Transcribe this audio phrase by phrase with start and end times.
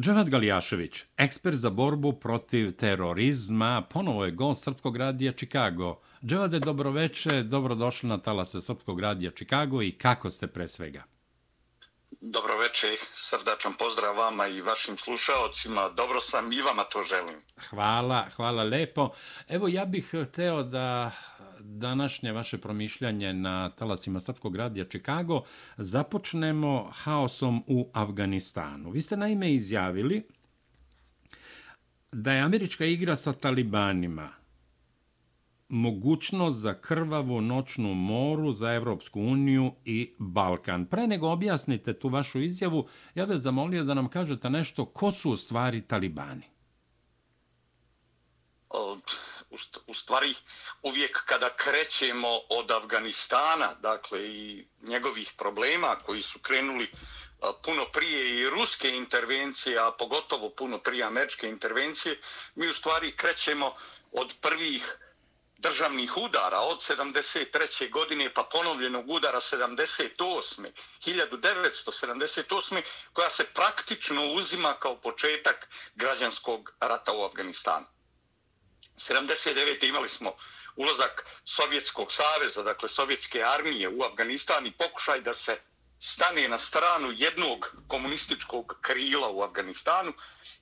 [0.00, 6.00] Dževad Galijašević, ekspert za borbu protiv terorizma, ponovo je gost Srpskog radija Čikago.
[6.24, 11.02] Dževade, dobroveče, dobrodošli na talase Srpskog radija Čikago i kako ste pre svega?
[12.26, 15.88] Dobro večer, srdačan pozdrav vama i vašim slušaocima.
[15.88, 17.40] Dobro sam i vama to želim.
[17.70, 19.10] Hvala, hvala lepo.
[19.48, 21.10] Evo, ja bih hteo da
[21.60, 25.42] današnje vaše promišljanje na talasima Srpskog radija Čikago
[25.76, 28.90] započnemo haosom u Afganistanu.
[28.90, 30.28] Vi ste naime izjavili
[32.12, 34.43] da je američka igra sa talibanima
[35.74, 40.86] mogućnost za krvavu noćnu moru za Evropsku uniju i Balkan.
[40.86, 45.30] Pre nego objasnite tu vašu izjavu, ja bih zamolio da nam kažete nešto ko su
[45.30, 46.54] u stvari talibani
[49.86, 50.34] u stvari
[50.82, 56.90] uvijek kada krećemo od Afganistana, dakle i njegovih problema koji su krenuli
[57.64, 62.20] puno prije i ruske intervencije, a pogotovo puno prije američke intervencije,
[62.54, 63.74] mi u stvari krećemo
[64.12, 64.98] od prvih
[65.58, 67.90] državnih udara od 73.
[67.90, 70.70] godine pa ponovljenog udara 78.
[71.06, 72.82] 1978.
[73.12, 77.86] koja se praktično uzima kao početak građanskog rata u Afganistanu.
[78.96, 79.88] 79.
[79.88, 80.36] imali smo
[80.76, 85.60] ulazak Sovjetskog saveza, dakle Sovjetske armije u Afganistan i pokušaj da se
[86.04, 90.12] stane na stranu jednog komunističkog krila u Afganistanu.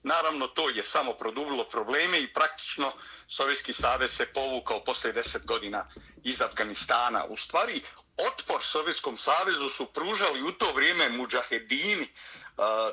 [0.03, 2.93] Naravno, to je samo produbilo probleme i praktično
[3.29, 5.89] Sovjetski savez se povukao posle 10 godina
[6.25, 7.25] iz Afganistana.
[7.25, 7.83] U stvari,
[8.17, 12.09] otpor Sovjetskom savezu su pružali u to vrijeme muđahedini,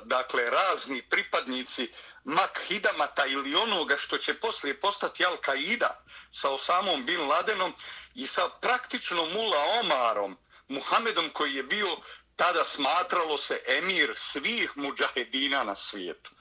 [0.05, 1.91] dakle razni pripadnici
[2.23, 5.89] Mak Hidamata ili onoga što će poslije postati Al-Qaida
[6.31, 7.73] sa Osamom Bin Ladenom
[8.15, 11.97] i sa praktično Mula Omarom, Muhamedom koji je bio
[12.39, 16.31] tada smatralo se emir svih muđahedina na svijetu.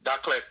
[0.00, 0.42] Dakle,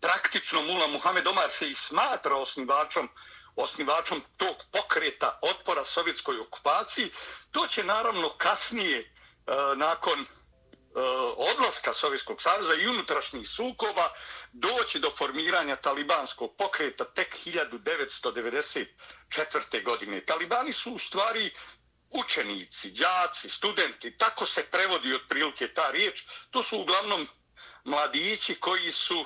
[0.00, 3.08] praktično Mula Muhamed Omar se i smatra osnivačom
[3.56, 7.10] osnivačom tog pokreta otpora sovjetskoj okupaciji,
[7.50, 9.04] to će naravno kasnije, e,
[9.76, 10.24] nakon e,
[11.36, 14.08] odlaska Sovjetskog savjeza i unutrašnjih sukoba,
[14.52, 19.84] doći do formiranja talibanskog pokreta tek 1994.
[19.84, 20.24] godine.
[20.24, 21.50] Talibani su u stvari
[22.14, 26.24] učenici, đaci, studenti, tako se prevodi otprilike ta riječ.
[26.50, 27.28] To su uglavnom
[27.84, 29.24] mladići koji su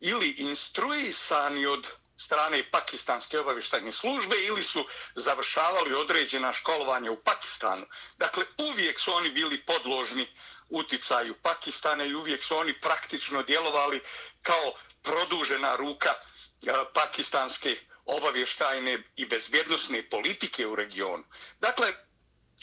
[0.00, 1.86] ili instruisani od
[2.16, 4.84] strane pakistanske obavještajne službe ili su
[5.14, 7.86] završavali određena školovanja u Pakistanu.
[8.16, 10.28] Dakle, uvijek su oni bili podložni
[10.68, 14.00] uticaju Pakistana i uvijek su oni praktično djelovali
[14.42, 21.24] kao produžena ruka e, pakistanske obavještajne i bezbjednostne politike u regionu.
[21.60, 21.92] Dakle,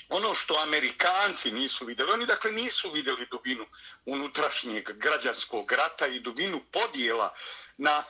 [0.10, 3.66] ono što Amerikanci nisu vidjeli, oni dakle nisu vidjeli dubinu
[4.06, 7.34] unutrašnjeg građanskog rata i dubinu podijela
[7.78, 8.04] na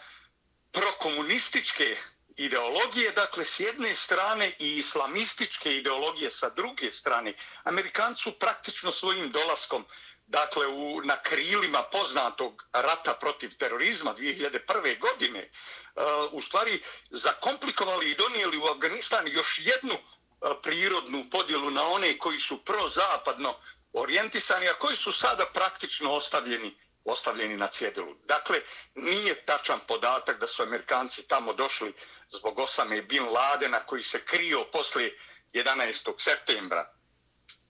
[0.72, 1.98] prokomunističke
[2.36, 7.34] ideologije, dakle, s jedne strane i islamističke ideologije sa druge strane.
[7.64, 9.86] Amerikancu praktično svojim dolaskom,
[10.28, 15.00] dakle, u, na krilima poznatog rata protiv terorizma 2001.
[15.00, 15.50] godine,
[15.96, 20.17] uh, u stvari zakomplikovali i donijeli u Afganistan još jednu uh,
[20.64, 23.56] prirodnu podjelu na one koji su prozapadno
[23.94, 26.76] orijentisani, a koji su sada praktično ostavljeni
[27.08, 28.16] ostavljeni na cjedilu.
[28.26, 28.62] Dakle,
[28.96, 31.94] nije tačan podatak da su Amerikanci tamo došli
[32.30, 35.18] zbog Osame Bin Ladena koji se krio poslije
[35.54, 36.14] 11.
[36.20, 36.94] septembra.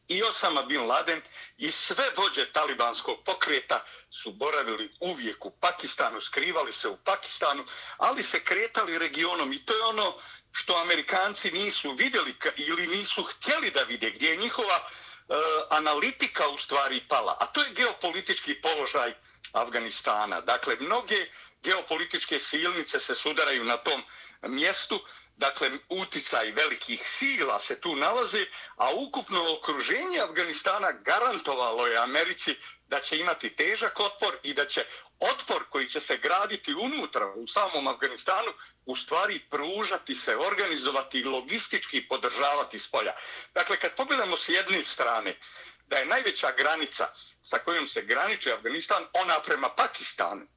[0.08, 1.22] I Osama Bin Laden
[1.58, 7.66] i sve vođe talibanskog pokreta su boravili uvijek u Pakistanu, skrivali se u Pakistanu,
[7.98, 10.20] ali se kretali regionom i to je ono
[10.58, 15.34] što Amerikanci nisu vidjeli ili nisu htjeli da vide, gdje je njihova e,
[15.70, 17.38] analitika u stvari pala.
[17.40, 19.14] A to je geopolitički položaj
[19.52, 20.42] Afganistana.
[20.42, 21.26] Dakle, mnoge
[21.64, 24.04] geopolitičke silnice se sudaraju na tom
[24.42, 25.00] mjestu,
[25.38, 28.46] dakle, uticaj velikih sila se tu nalaze,
[28.76, 32.56] a ukupno okruženje Afganistana garantovalo je Americi
[32.88, 34.86] da će imati težak otpor i da će
[35.20, 38.54] otpor koji će se graditi unutra u samom Afganistanu
[38.86, 43.14] u stvari pružati se, organizovati i logistički podržavati s polja.
[43.54, 45.40] Dakle, kad pogledamo s jedne strane,
[45.88, 47.08] da je najveća granica
[47.42, 50.48] sa kojom se graniči Afganistan ona prema Pakistanu,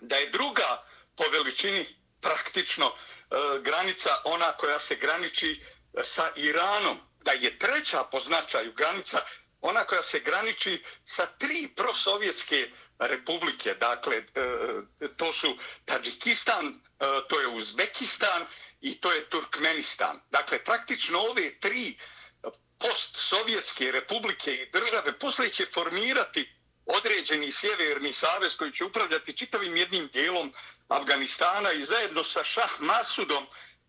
[0.00, 0.84] da je druga
[1.16, 2.92] po veličini praktično e,
[3.60, 9.18] granica ona koja se graniči e, sa Iranom, da je treća po značaju granica
[9.60, 14.24] ona koja se graniči sa tri prosovjetske republike, dakle e,
[15.16, 16.72] to su Tadžikistan, e,
[17.28, 18.46] to je Uzbekistan
[18.80, 20.20] i to je Turkmenistan.
[20.30, 21.98] Dakle, praktično ove tri
[22.78, 30.08] postsovjetske republike i države poslije će formirati određeni sjeverni savez koji će upravljati čitavim jednim
[30.12, 30.52] dijelom
[30.88, 33.46] Afganistana i zajedno sa Šah Masudom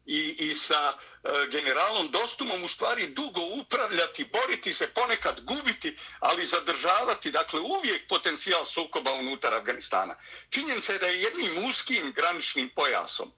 [0.09, 6.45] i, i sa e, generalom Dostumom u stvari dugo upravljati, boriti se, ponekad gubiti, ali
[6.45, 10.15] zadržavati, dakle, uvijek potencijal sukoba unutar Afganistana.
[10.49, 13.31] Činjenica je da je jednim uskim graničnim pojasom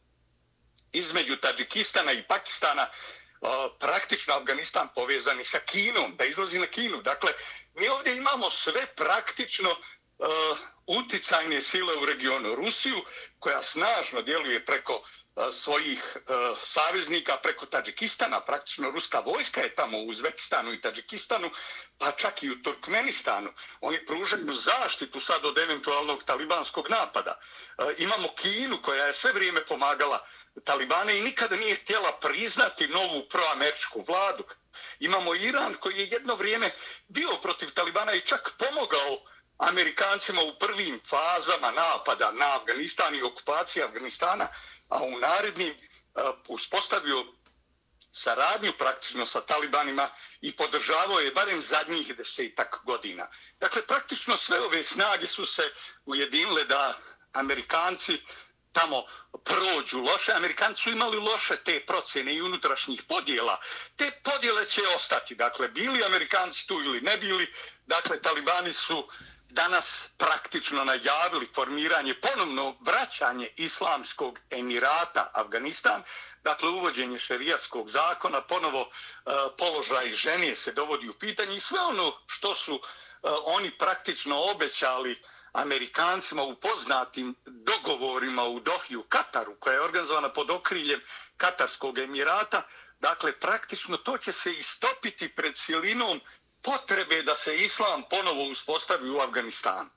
[0.91, 2.89] između Tadžikistana i Pakistana e,
[3.79, 7.01] praktično Afganistan povezani sa Kinom, da izlazi na Kinu.
[7.01, 7.31] Dakle,
[7.73, 10.57] mi ovdje imamo sve praktično uh,
[10.87, 12.55] uticajne sile u regionu.
[12.55, 13.01] Rusiju,
[13.39, 15.03] koja snažno djeluje preko
[15.35, 16.19] E, svojih e,
[16.59, 21.49] saveznika preko Tadžikistana, praktično ruska vojska je tamo u Uzbekistanu i Tadžikistanu,
[21.97, 23.53] pa čak i u Turkmenistanu.
[23.81, 27.39] Oni pružaju zaštitu sad od eventualnog talibanskog napada.
[27.77, 30.25] E, imamo Kinu koja je sve vrijeme pomagala
[30.63, 34.43] Talibane i nikada nije htjela priznati novu proameričku vladu.
[34.99, 36.71] Imamo Iran koji je jedno vrijeme
[37.07, 39.17] bio protiv Talibana i čak pomogao
[39.57, 44.47] Amerikancima u prvim fazama napada na Afganistan i okupacije Afganistana,
[44.91, 45.73] a u narednim
[46.47, 47.25] uspostavio
[48.11, 50.09] saradnju praktično sa Talibanima
[50.41, 53.27] i podržavao je barem zadnjih desetak godina.
[53.59, 55.63] Dakle, praktično sve ove snage su se
[56.05, 56.97] ujedinile da
[57.33, 58.21] Amerikanci
[58.71, 59.03] tamo
[59.43, 60.31] prođu loše.
[60.33, 63.61] Amerikanci su imali loše te procjene i unutrašnjih podjela.
[63.95, 65.35] Te podjele će ostati.
[65.35, 67.53] Dakle, bili Amerikanci tu ili ne bili.
[67.85, 69.07] Dakle, talibani su
[69.51, 76.03] danas praktično najavili formiranje, ponovno vraćanje islamskog emirata Afganistan,
[76.43, 78.89] dakle uvođenje šerijatskog zakona, ponovo e,
[79.57, 82.79] položaj ženije se dovodi u pitanje i sve ono što su e,
[83.45, 85.21] oni praktično obećali
[85.51, 91.01] Amerikancima u poznatim dogovorima u Dohiju, Kataru, koja je organizovana pod okriljem
[91.37, 92.61] Katarskog emirata,
[92.99, 96.21] dakle, praktično to će se istopiti pred silinom
[96.61, 99.89] potrebe da se islam ponovo uspostavi u Afganistanu.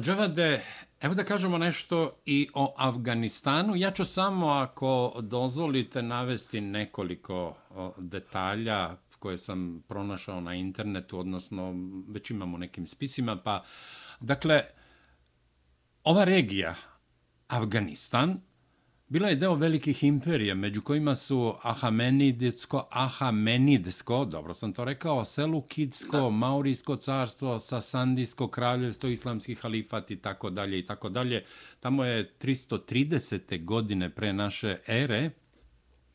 [0.00, 0.64] Džavade,
[1.00, 3.76] evo da kažemo nešto i o Afganistanu.
[3.76, 7.56] Ja ću samo, ako dozvolite, navesti nekoliko
[7.96, 11.74] detalja koje sam pronašao na internetu, odnosno
[12.08, 13.60] već imamo nekim spisima, pa
[14.20, 14.64] dakle,
[16.04, 16.74] ova regija,
[17.48, 18.40] Afganistan,
[19.08, 26.30] bila je deo velikih imperija, među kojima su Ahamenidsko, Ahamenidsko, dobro sam to rekao, Selukidsko,
[26.30, 31.44] Maurijsko carstvo, Sasandijsko kraljevstvo, islamski halifat i tako dalje i tako dalje.
[31.80, 33.64] Tamo je 330.
[33.64, 35.30] godine pre naše ere,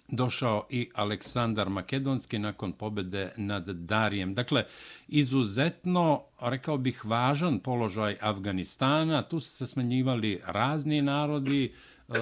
[0.07, 4.33] došao i Aleksandar Makedonski nakon pobede nad Darijem.
[4.33, 4.63] Dakle,
[5.07, 9.21] izuzetno, rekao bih, važan položaj Afganistana.
[9.21, 12.13] Tu su se smenjivali razni narodi, e, E,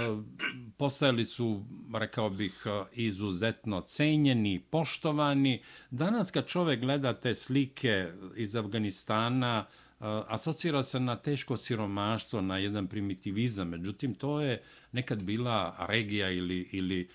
[0.78, 5.62] postajali su, rekao bih, e, izuzetno cenjeni, poštovani.
[5.92, 12.58] Danas kad čovek gleda te slike iz Afganistana, e, asocira se na teško siromaštvo, na
[12.58, 13.70] jedan primitivizam.
[13.70, 17.10] Međutim, to je nekad bila regija ili, ili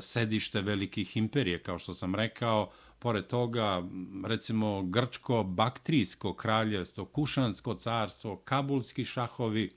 [0.00, 3.82] sedište velikih imperije, kao što sam rekao, pored toga,
[4.24, 9.70] recimo, Grčko-Baktrijsko kraljevstvo, Kušansko carstvo, Kabulski šahovi,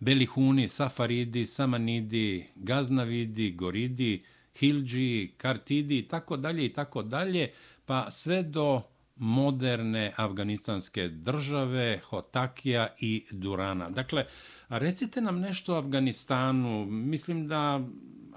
[0.00, 4.22] Belihuni, Safaridi, Samanidi, Gaznavidi, Goridi,
[4.58, 7.50] Hilđi, Kartidi i tako dalje i tako dalje,
[7.86, 8.82] pa sve do
[9.16, 13.90] moderne afganistanske države, Hotakija i Durana.
[13.90, 14.24] Dakle,
[14.68, 16.86] recite nam nešto o Afganistanu.
[16.86, 17.80] Mislim da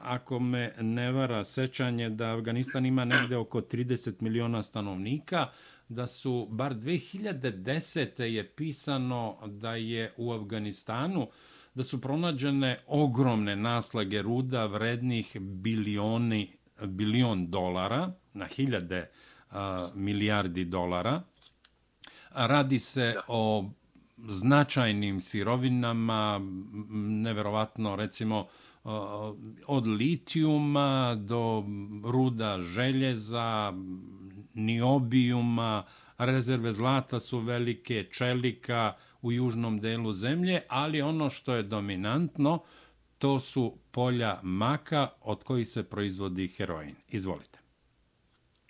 [0.01, 5.47] ako me ne vara sećanje da Afganistan ima negde oko 30 miliona stanovnika,
[5.89, 8.23] da su bar 2010.
[8.23, 11.27] je pisano da je u Afganistanu
[11.73, 16.51] da su pronađene ogromne naslage ruda vrednih bilioni,
[16.85, 19.09] bilion dolara na hiljade
[19.51, 21.21] a, milijardi dolara.
[22.35, 23.69] Radi se o
[24.17, 26.41] značajnim sirovinama,
[26.89, 28.47] neverovatno recimo
[29.67, 31.63] od litijuma do
[32.03, 33.73] ruda željeza,
[34.57, 35.83] niobijuma,
[36.17, 42.63] rezerve zlata su velike, čelika u južnom delu zemlje, ali ono što je dominantno,
[43.17, 46.95] to su polja maka od kojih se proizvodi heroin.
[47.07, 47.59] Izvolite.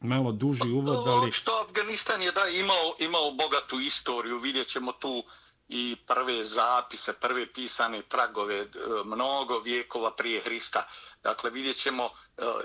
[0.02, 1.32] Malo duži uvod, ali...
[1.32, 5.24] Što Afganistan je da imao, imao bogatu istoriju, vidjet ćemo tu
[5.70, 8.68] i prve zapise, prve pisane tragove e,
[9.06, 10.88] mnogo vijekova prije Hrista.
[11.24, 12.10] Dakle, vidjet ćemo e,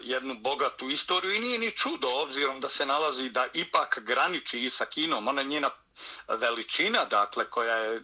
[0.03, 4.71] jednu bogatu istoriju i nije ni čudo obzirom da se nalazi da ipak graniči i
[4.71, 5.29] sa Kinom.
[5.29, 5.71] Ona njena
[6.29, 8.01] veličina, dakle, koja je e,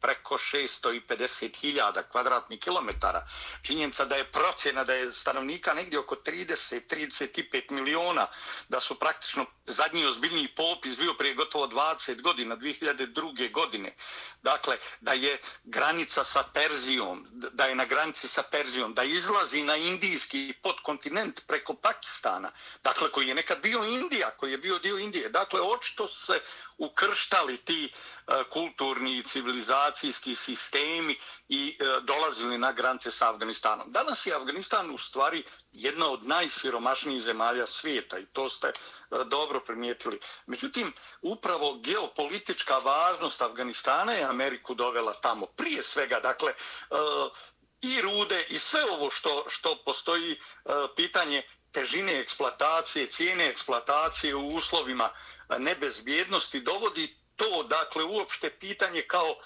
[0.00, 3.26] preko 650.000 kvadratnih kilometara.
[3.62, 8.26] Činjenica da je procjena da je stanovnika negdje oko 30-35 miliona,
[8.68, 13.52] da su praktično zadnji ozbiljniji popis bio prije gotovo 20 godina, 2002.
[13.52, 13.94] godine.
[14.42, 19.76] Dakle, da je granica sa Perzijom, da je na granici sa Perzijom, da izlazi na
[19.76, 22.50] indijski podkontinent preko Pakistana,
[22.84, 25.28] dakle, koji je nekad bio Indija, koji je bio dio Indije.
[25.28, 26.40] Dakle, očito se
[26.78, 27.84] u ukrštali ti
[28.26, 31.16] e, kulturni i civilizacijski sistemi
[31.48, 33.92] i e, dolazili na granice sa Afganistanom.
[33.92, 38.72] Danas je Afganistan u stvari jedna od najsiromašnijih zemalja svijeta i to ste e,
[39.26, 40.20] dobro primijetili.
[40.46, 40.92] Međutim,
[41.22, 45.46] upravo geopolitička važnost Afganistana je Ameriku dovela tamo.
[45.46, 46.52] Prije svega, dakle,
[47.82, 50.40] i rude i sve ovo što, što postoji
[50.96, 51.42] pitanje
[51.72, 55.10] težine eksploatacije, cijene eksploatacije u uslovima
[55.58, 59.36] nebezbjednosti dovodi to, dakle, uopšte pitanje kao e,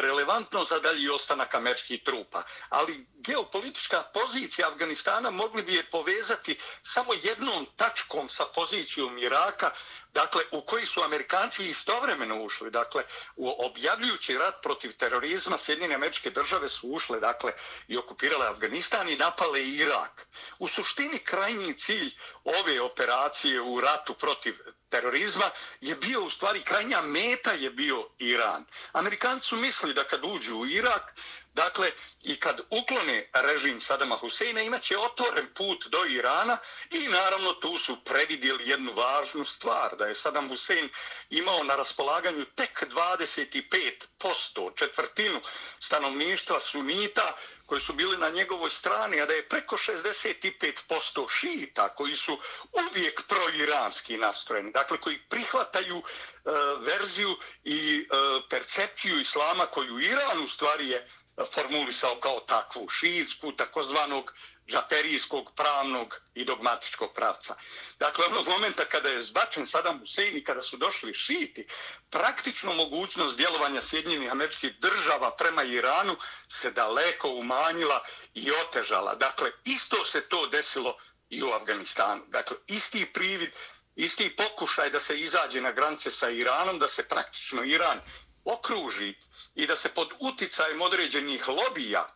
[0.00, 2.42] relevantno za dalji ostanak američkih trupa.
[2.68, 9.70] Ali geopolitička pozicija Afganistana mogli bi je povezati samo jednom tačkom sa pozicijom Iraka,
[10.18, 12.70] dakle, u koji su Amerikanci istovremeno ušli.
[12.70, 13.02] Dakle,
[13.36, 17.52] u objavljujući rat protiv terorizma, Sjedinjene američke države su ušle, dakle,
[17.88, 20.26] i okupirale Afganistan i napale Irak.
[20.58, 22.10] U suštini, krajnji cilj
[22.44, 24.58] ove operacije u ratu protiv
[24.88, 28.64] terorizma je bio, u stvari, krajnja meta je bio Iran.
[28.92, 31.14] Amerikanci su mislili da kad uđu u Irak,
[31.58, 31.90] Dakle,
[32.22, 36.58] i kad uklone režim Sadama Huseina, imaće otvoren put do Irana
[36.90, 40.88] i naravno tu su previdjeli jednu važnu stvar, da je Sadam Husein
[41.30, 45.40] imao na raspolaganju tek 25% četvrtinu
[45.80, 47.36] stanovništva sunita
[47.66, 52.38] koji su bili na njegovoj strani, a da je preko 65% šita koji su
[52.72, 56.04] uvijek proiranski nastrojeni, dakle koji prihvataju uh,
[56.80, 61.08] verziju i uh, percepciju islama koju Iran u stvari je
[61.44, 64.32] formulisao kao takvu šiitsku, takozvanog
[64.68, 67.54] džaterijskog, pravnog i dogmatičkog pravca.
[67.98, 71.66] Dakle, onog momenta kada je zbačen Saddam Hussein i kada su došli šiti,
[72.10, 76.16] praktično mogućnost djelovanja Sjedinjenih američkih država prema Iranu
[76.48, 78.04] se daleko umanjila
[78.34, 79.14] i otežala.
[79.14, 80.96] Dakle, isto se to desilo
[81.30, 82.24] i u Afganistanu.
[82.26, 83.50] Dakle, isti privid,
[83.96, 88.00] isti pokušaj da se izađe na granice sa Iranom, da se praktično Iran
[88.44, 89.14] okruži
[89.58, 92.06] i da se pod uticajem određenih lobija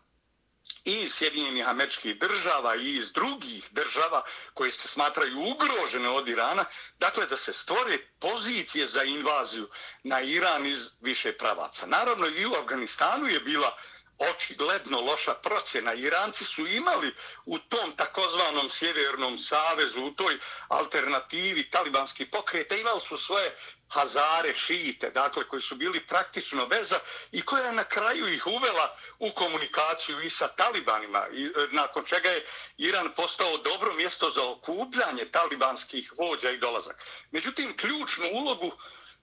[0.85, 4.23] i iz Sjedinjenih američkih država i iz drugih država
[4.55, 6.65] koje se smatraju ugrožene od Irana,
[6.99, 9.69] dakle da se stvore pozicije za invaziju
[10.03, 11.87] na Iran iz više pravaca.
[11.87, 13.77] Naravno i u Afganistanu je bila
[14.19, 15.95] očigledno loša procjena.
[15.95, 23.19] Iranci su imali u tom takozvanom sjevernom savezu, u toj alternativi talibanskih pokreta, imali su
[23.19, 23.57] svoje
[23.93, 26.99] hazare, šite, dakle, koji su bili praktično veza
[27.33, 32.05] i koja je na kraju ih uvela u komunikaciju i sa talibanima, i, e, nakon
[32.05, 32.45] čega je
[32.79, 37.05] Iran postao dobro mjesto za okupljanje talibanskih vođa i dolazak.
[37.31, 38.73] Međutim, ključnu ulogu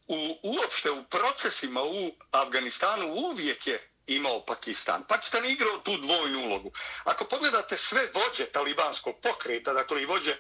[0.07, 5.03] u, uopšte u procesima u Afganistanu uvijek je imao Pakistan.
[5.07, 6.71] Pakistan je igrao tu dvojnu ulogu.
[7.03, 10.37] Ako pogledate sve vođe talibanskog pokreta, dakle i vođe e,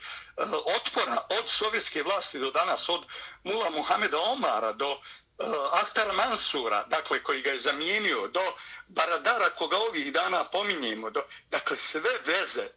[0.75, 3.05] otpora od sovjetske vlasti do danas, od
[3.43, 8.43] Mula Muhameda Omara do eh, e, Ahtara Mansura, dakle koji ga je zamijenio, do
[8.87, 12.67] Baradara koga ovih dana pominjemo, do, dakle sve veze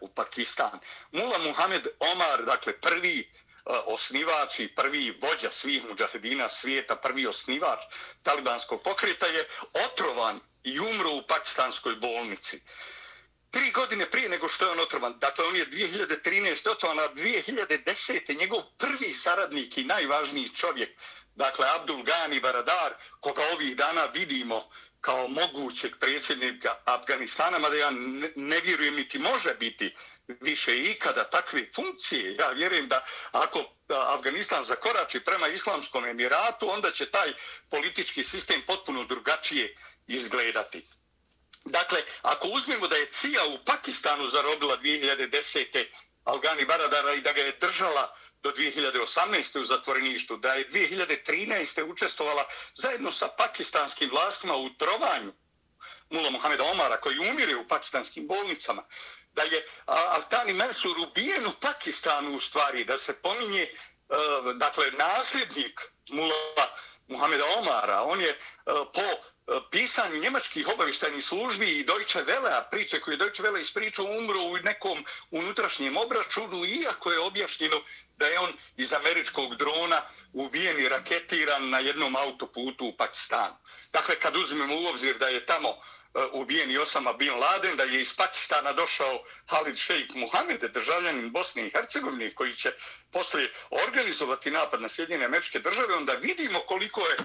[0.00, 0.78] u Pakistan.
[1.12, 3.32] Mula Muhamed Omar, dakle prvi
[3.66, 7.80] E, osnivač i prvi vođa svih muđahedina svijeta, prvi osnivač
[8.22, 12.60] talibanskog pokreta je otrovan i umro u pakistanskoj bolnici.
[13.50, 16.70] Tri godine prije nego što je on otrovan, dakle on je 2013.
[16.70, 18.38] otrovan, a 2010.
[18.38, 20.98] njegov prvi saradnik i najvažniji čovjek,
[21.34, 27.90] dakle Abdul Gani Baradar, koga ovih dana vidimo kao mogućeg predsjednika Afganistana, mada ja
[28.36, 29.94] ne vjerujem niti može biti
[30.28, 32.34] više ikada takve funkcije.
[32.34, 37.32] Ja vjerujem da ako Afganistan zakorači prema Islamskom Emiratu, onda će taj
[37.70, 39.76] politički sistem potpuno drugačije
[40.06, 40.86] izgledati.
[41.64, 45.86] Dakle, ako uzmemo da je CIA u Pakistanu zarobila 2010.
[46.24, 49.60] Algani Baradara i da ga je držala do 2018.
[49.60, 51.82] u zatvoreništu, da je 2013.
[51.82, 55.32] učestvovala zajedno sa pakistanskim vlastima u trovanju
[56.10, 58.82] Mula Mohameda Omara koji umire u pakistanskim bolnicama,
[59.34, 63.70] da je Altani Mansur ubijen u Pakistanu u stvari, da se pominje e,
[64.54, 66.66] dakle, nasljednik Mula
[67.08, 68.36] Muhameda Omara, on je e,
[68.66, 69.16] po e,
[69.70, 74.40] pisanju njemačkih obavištajnih službi i Deutsche Welle, a priče koje je Deutsche Welle ispričao, umro
[74.40, 77.82] u nekom unutrašnjem obračunu, iako je objašnjeno
[78.16, 83.54] da je on iz američkog drona ubijen i raketiran na jednom autoputu u Pakistanu.
[83.92, 85.68] Dakle, kad uzmemo u obzir da je tamo
[86.14, 91.32] E, ubijen i Osama Bin Laden, da je iz Pakistana došao Halid Sheikh Muhammed, državljanin
[91.32, 92.72] Bosne i Hercegovine, koji će
[93.10, 97.16] poslije organizovati napad na Sjedinjene američke države, onda vidimo koliko je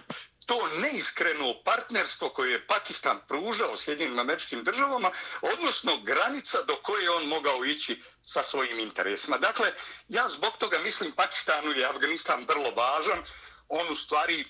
[0.46, 7.12] to neiskreno partnerstvo koje je Pakistan pružao Sjedinim američkim državama, odnosno granica do koje je
[7.12, 9.38] on mogao ići sa svojim interesima.
[9.38, 9.74] Dakle,
[10.08, 13.24] ja zbog toga mislim Pakistanu i Afganistan vrlo važan.
[13.68, 14.46] On u stvari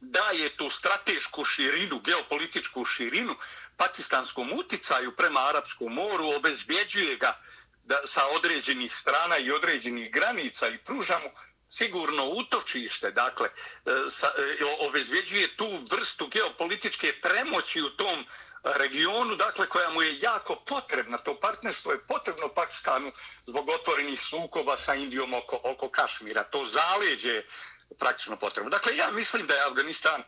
[0.00, 3.34] daje tu stratešku širinu, geopolitičku širinu
[3.76, 7.38] pakistanskom uticaju prema Arapskom moru, obezbjeđuje ga
[7.84, 11.30] da, sa određenih strana i određenih granica i pruža mu
[11.68, 18.24] sigurno utočište, dakle, e, sa, e, obezbjeđuje tu vrstu geopolitičke premoći u tom
[18.64, 21.18] regionu, dakle, koja mu je jako potrebna.
[21.18, 23.12] To partnerstvo je potrebno Pakistanu
[23.46, 26.44] zbog otvorenih sukoba sa Indijom oko, oko Kašmira.
[26.44, 27.42] To zaleđe
[27.98, 28.70] praktično potrebno.
[28.70, 30.22] Dakle, ja mislim da je Afganistan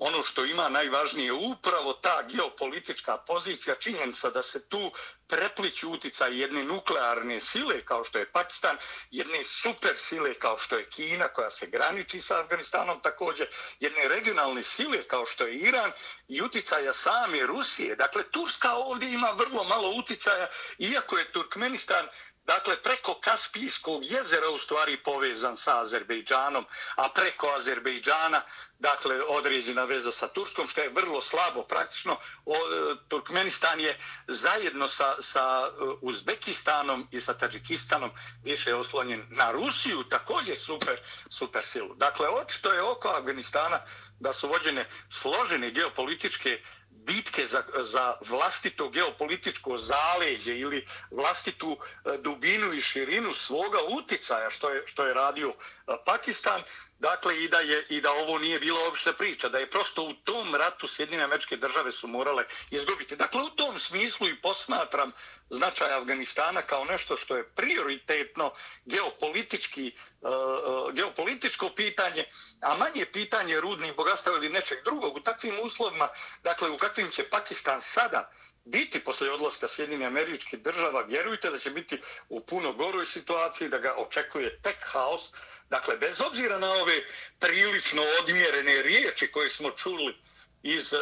[0.00, 4.92] ono što ima najvažnije upravo ta geopolitička pozicija, činjenica da se tu
[5.28, 8.76] prepliću utica jedne nuklearne sile kao što je Pakistan,
[9.10, 13.46] jedne super sile kao što je Kina koja se graniči sa Afganistanom također,
[13.80, 15.92] jedne regionalne sile kao što je Iran
[16.28, 17.96] i uticaja same Rusije.
[17.96, 20.46] Dakle, Turska ovdje ima vrlo malo uticaja,
[20.78, 22.06] iako je Turkmenistan
[22.50, 26.64] Dakle, preko Kaspijskog jezera u stvari povezan sa Azerbejdžanom,
[26.96, 28.42] a preko Azerbejdžana,
[28.78, 32.16] dakle, određena veza sa Turskom, što je vrlo slabo praktično.
[32.46, 38.10] O, e, Turkmenistan je zajedno sa, sa e, Uzbekistanom i sa Tadžikistanom
[38.44, 41.94] više oslonjen na Rusiju, također super, super silu.
[41.94, 43.80] Dakle, očito je oko Afganistana
[44.20, 46.60] da su vođene složene geopolitičke
[46.90, 54.70] bitke za, za vlastito geopolitičko zaleđe ili vlastitu eh, dubinu i širinu svoga uticaja što
[54.70, 56.62] je, što je radio eh, Pakistan,
[57.00, 60.12] dakle i da je i da ovo nije bila uopšte priča, da je prosto u
[60.12, 63.16] tom ratu Sjedinjene američke države su morale izgubiti.
[63.16, 65.12] Dakle, u tom smislu i posmatram
[65.50, 68.52] značaj Afganistana kao nešto što je prioritetno
[68.84, 72.24] geopolitički, uh, geopolitičko pitanje,
[72.60, 75.16] a manje pitanje rudnih bogatstava ili nečeg drugog.
[75.16, 76.08] U takvim uslovima,
[76.42, 78.30] dakle, u kakvim će Pakistan sada
[78.64, 83.78] biti posle odlaska Sjedinjene američke država, vjerujte da će biti u puno goroj situaciji, da
[83.78, 85.32] ga očekuje tek haos.
[85.70, 86.94] Dakle, bez obzira na ove
[87.38, 90.16] prilično odmjerene riječi koje smo čuli
[90.62, 91.00] iz uh,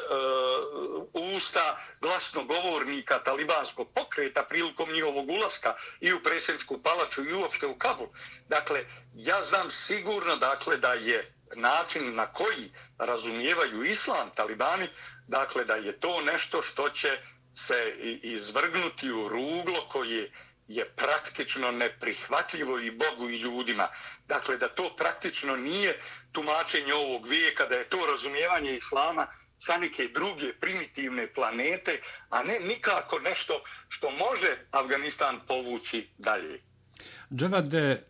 [1.12, 8.06] usta glasnogovornika talibanskog pokreta prilikom njihovog ulaska i u predsjedničku palaču i uopšte u Kabul.
[8.48, 14.88] Dakle, ja znam sigurno dakle da je način na koji razumijevaju islam talibani,
[15.28, 17.18] dakle da je to nešto što će
[17.54, 20.32] se izvrgnuti u ruglo koje
[20.68, 23.88] je praktično neprihvatljivo i Bogu i ljudima.
[24.28, 26.00] Dakle, da to praktično nije
[26.32, 29.26] tumačenje ovog vijeka, da je to razumijevanje islama
[29.58, 32.00] sa neke druge primitivne planete,
[32.30, 36.60] a ne nikako nešto što može Afganistan povući dalje.
[37.34, 38.02] Džavade,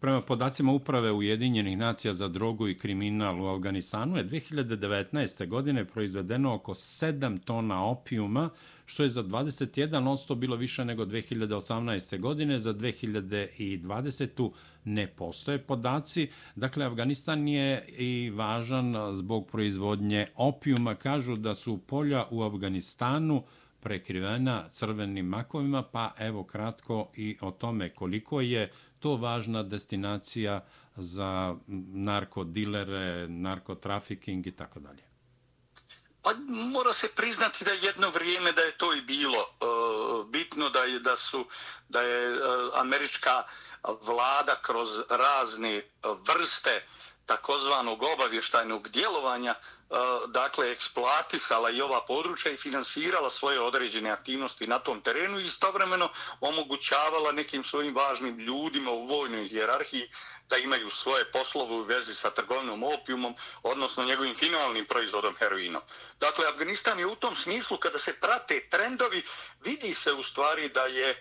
[0.00, 5.48] prema podacima uprave Ujedinjenih nacija za drogu i kriminal u Afganistanu je 2019.
[5.48, 8.50] godine proizvedeno oko 7 tona opijuma,
[8.88, 12.20] što je za 21% bilo više nego 2018.
[12.20, 12.58] godine.
[12.58, 14.50] Za 2020.
[14.84, 16.28] ne postoje podaci.
[16.56, 20.94] Dakle, Afganistan je i važan zbog proizvodnje opijuma.
[20.94, 23.42] Kažu da su polja u Afganistanu
[23.80, 30.64] prekrivena crvenim makovima, pa evo kratko i o tome koliko je to važna destinacija
[30.96, 31.56] za
[31.92, 35.07] narkodilere, narkotrafiking i tako dalje.
[36.22, 39.64] Pa mora se priznati da jedno vrijeme da je to i bilo e,
[40.26, 41.46] bitno da je da su
[41.88, 42.40] da je e,
[42.74, 43.42] američka
[44.00, 46.86] vlada kroz razne vrste
[47.26, 49.54] takozvanog obavještajnog djelovanja
[49.90, 49.94] E,
[50.28, 56.08] dakle eksploatisala i ova područja i finansirala svoje određene aktivnosti na tom terenu i istovremeno
[56.40, 60.10] omogućavala nekim svojim važnim ljudima u vojnoj hjerarhiji
[60.48, 65.82] da imaju svoje poslove u vezi sa trgovinom opijumom, odnosno njegovim finalnim proizvodom heroinom.
[66.20, 69.22] Dakle, Afganistan je u tom smislu, kada se prate trendovi,
[69.64, 71.16] vidi se u stvari da je e,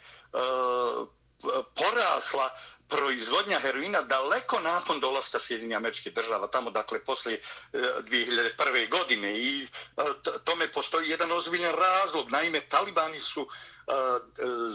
[1.76, 2.50] porasla
[2.88, 7.38] proizvodnja heroina daleko nakon dolaska Sjedinja američke država, tamo dakle posle
[7.74, 8.84] 2001.
[8.84, 10.04] E, godine i e,
[10.44, 12.32] tome postoji jedan ozbiljan razlog.
[12.32, 13.94] Naime, talibani su e,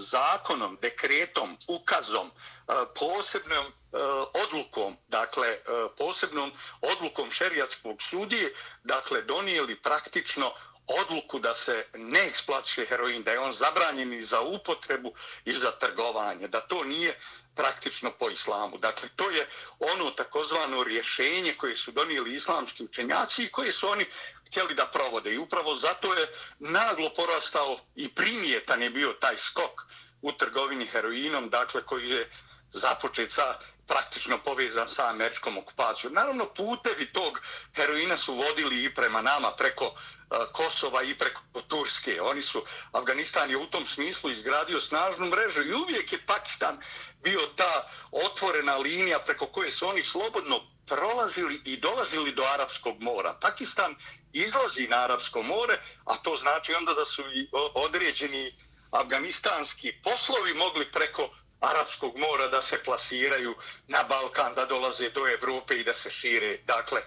[0.01, 2.31] zakonom, dekretom, ukazom,
[3.01, 3.65] posebnom
[4.45, 5.59] odlukom, dakle,
[5.99, 10.53] posebnom odlukom šerijatskog sudije, dakle, donijeli praktično
[10.87, 15.13] odluku da se ne eksploatiše heroin, da je on zabranjen i za upotrebu
[15.45, 17.19] i za trgovanje, da to nije
[17.55, 18.79] praktično po islamu.
[18.79, 24.07] Dakle, to je ono takozvano rješenje koje su donijeli islamski učenjaci i koje su oni
[24.47, 25.33] htjeli da provode.
[25.33, 29.83] I upravo zato je naglo porastao i primjetan je bio taj skok
[30.23, 32.31] u trgovini heroinom, dakle, koji je
[32.71, 33.59] započet sa
[33.93, 36.13] praktično povezan sa američkom okupacijom.
[36.13, 37.41] Naravno, putevi tog
[37.77, 39.93] heroina su vodili i prema nama preko e,
[40.53, 42.23] Kosova i preko Turske.
[42.23, 46.79] Oni su, Afganistan je u tom smislu izgradio snažnu mrežu i uvijek je Pakistan
[47.23, 53.35] bio ta otvorena linija preko koje su oni slobodno prolazili i dolazili do Arabskog mora.
[53.41, 53.95] Pakistan
[54.33, 58.55] izlazi na Arabsko more, a to znači onda da su i određeni
[58.91, 61.31] afganistanski poslovi mogli preko
[61.63, 63.55] Arabskog mora da se plasiraju
[63.89, 67.05] na Balkan, da dolaze do Evrope i da se šire dakle, e,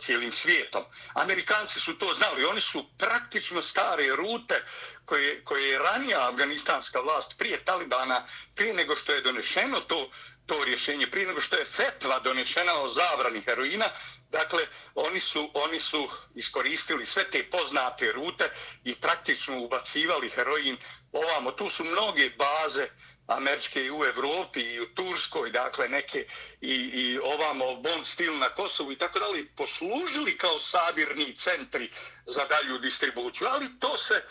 [0.00, 0.84] cijelim svijetom.
[1.14, 2.44] Amerikanci su to znali.
[2.44, 4.62] Oni su praktično stare rute
[5.04, 10.10] koje, koje je ranija afganistanska vlast prije Talibana, prije nego što je donešeno to,
[10.46, 13.86] to rješenje, prije nego što je fetva donešena o zabrani heroina,
[14.30, 18.50] dakle, oni su, oni su iskoristili sve te poznate rute
[18.84, 20.76] i praktično ubacivali heroin
[21.12, 21.52] ovamo.
[21.52, 22.88] Tu su mnoge baze
[23.30, 26.26] američke i u Evropi i u Turskoj, dakle neke
[26.60, 31.90] i, i ovamo Bond stil na Kosovu i tako dalje, poslužili kao sabirni centri
[32.26, 33.46] za dalju distribuciju.
[33.50, 34.24] Ali to se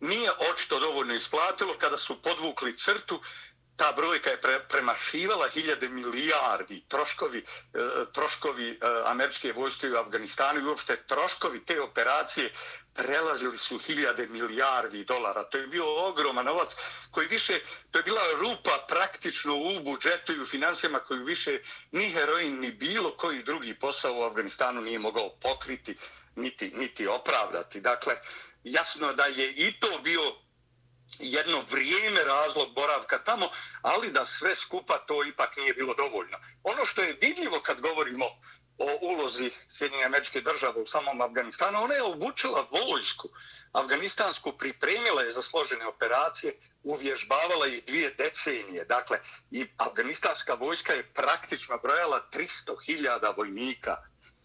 [0.00, 3.20] nije očito dovoljno isplatilo kada su podvukli crtu
[3.76, 7.44] ta brojka je pre, premašivala hiljade milijardi troškovi, e,
[8.12, 12.52] troškovi e, američke vojske u Afganistanu i uopšte troškovi te operacije
[12.94, 15.44] prelazili su hiljade milijardi dolara.
[15.44, 16.70] To je bio ogroman novac
[17.10, 17.60] koji više,
[17.90, 21.60] to je bila rupa praktično u budžetu i u financijama koju više
[21.92, 25.96] ni heroin ni bilo koji drugi posao u Afganistanu nije mogao pokriti
[26.36, 27.80] niti, niti opravdati.
[27.80, 28.14] Dakle,
[28.64, 30.45] jasno da je i to bio
[31.18, 33.48] jedno vrijeme razlog boravka tamo,
[33.82, 36.38] ali da sve skupa to ipak nije bilo dovoljno.
[36.62, 38.24] Ono što je vidljivo kad govorimo
[38.78, 43.28] o ulozi Sjedinje američke države u samom Afganistanu, ona je obučila vojsku
[43.72, 48.84] afganistansku, pripremila je za složene operacije, uvježbavala ih dvije decenije.
[48.84, 49.18] Dakle,
[49.50, 53.96] i afganistanska vojska je praktično brojala 300.000 vojnika.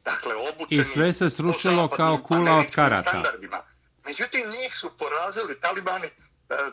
[0.03, 0.81] Dakle, obučeni...
[0.81, 3.23] I sve se srušilo kao kula od karata.
[4.05, 6.09] Međutim, njih su porazili talibani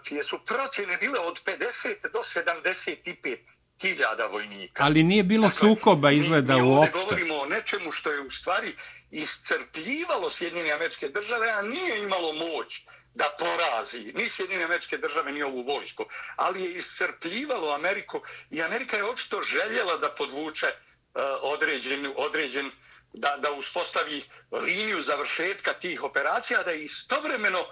[0.02, 3.38] čije su procjene bile od 50 do 75
[3.80, 4.84] hiljada vojnika.
[4.84, 6.98] Ali nije bilo dakle, sukoba izgleda mi, mi uopšte.
[6.98, 8.72] Mi govorimo o nečemu što je u stvari
[9.10, 12.80] iscrpljivalo Sjedinjene američke države, a nije imalo moć
[13.14, 16.04] da porazi ni Sjedinjene američke države, ni ovu vojsku.
[16.36, 22.72] Ali je iscrpljivalo Ameriku i Amerika je očito željela da podvuče uh, određen, određen uh,
[23.12, 27.66] da, da uspostavi liniju završetka tih operacija, da istovremeno e,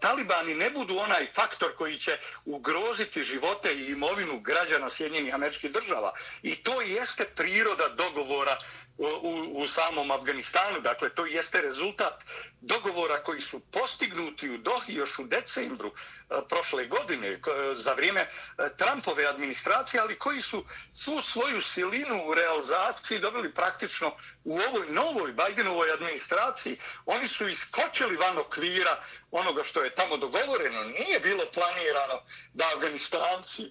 [0.00, 6.12] talibani ne budu onaj faktor koji će ugroziti živote i imovinu građana Sjedinjenih američkih država.
[6.42, 8.58] I to jeste priroda dogovora
[8.98, 10.80] u, u samom Afganistanu.
[10.80, 12.24] Dakle, to jeste rezultat
[12.60, 17.38] dogovora koji su postignuti u Dohi još u decembru e, prošle godine e,
[17.74, 18.28] za vrijeme e,
[18.76, 25.32] Trumpove administracije, ali koji su svu svoju silinu u realizaciji dobili praktično u ovoj novoj
[25.32, 26.78] Bidenovoj administraciji.
[27.06, 30.84] Oni su iskočili van okvira onoga što je tamo dogovoreno.
[30.84, 33.70] Nije bilo planirano da Afganistanci,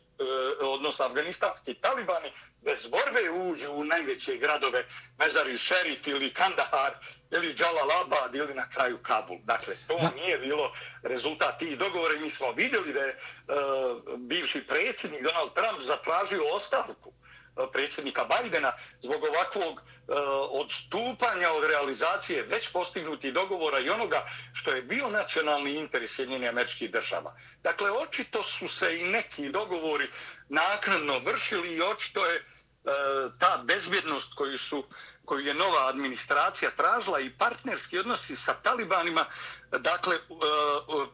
[0.62, 2.32] odnosno afganistanski talibani,
[2.62, 4.86] bez borbe uđu u najveće gradove
[5.20, 6.94] Mezari Šerif ili Kandahar
[7.32, 9.38] ili Jalalabad ili na kraju Kabul.
[9.44, 10.12] Dakle, to da.
[10.16, 15.54] nije bilo rezultat tih dogovora i mi smo vidjeli da je uh, bivši predsjednik Donald
[15.54, 17.14] Trump zatražio ostavku
[17.58, 20.14] E, predsjednika Bajdena zbog ovakvog e,
[20.52, 26.92] odstupanja od realizacije već postignuti dogovora i onoga što je bio nacionalni interes Sjedinjene američkih
[26.92, 27.36] država.
[27.64, 30.08] Dakle, očito su se i neki dogovori
[30.50, 32.44] naknadno vršili i očito je
[32.86, 32.92] E,
[33.40, 34.84] ta bezbjednost koju su
[35.26, 39.26] koju je nova administracija tražila i partnerski odnosi sa talibanima
[39.80, 41.06] dakle e, e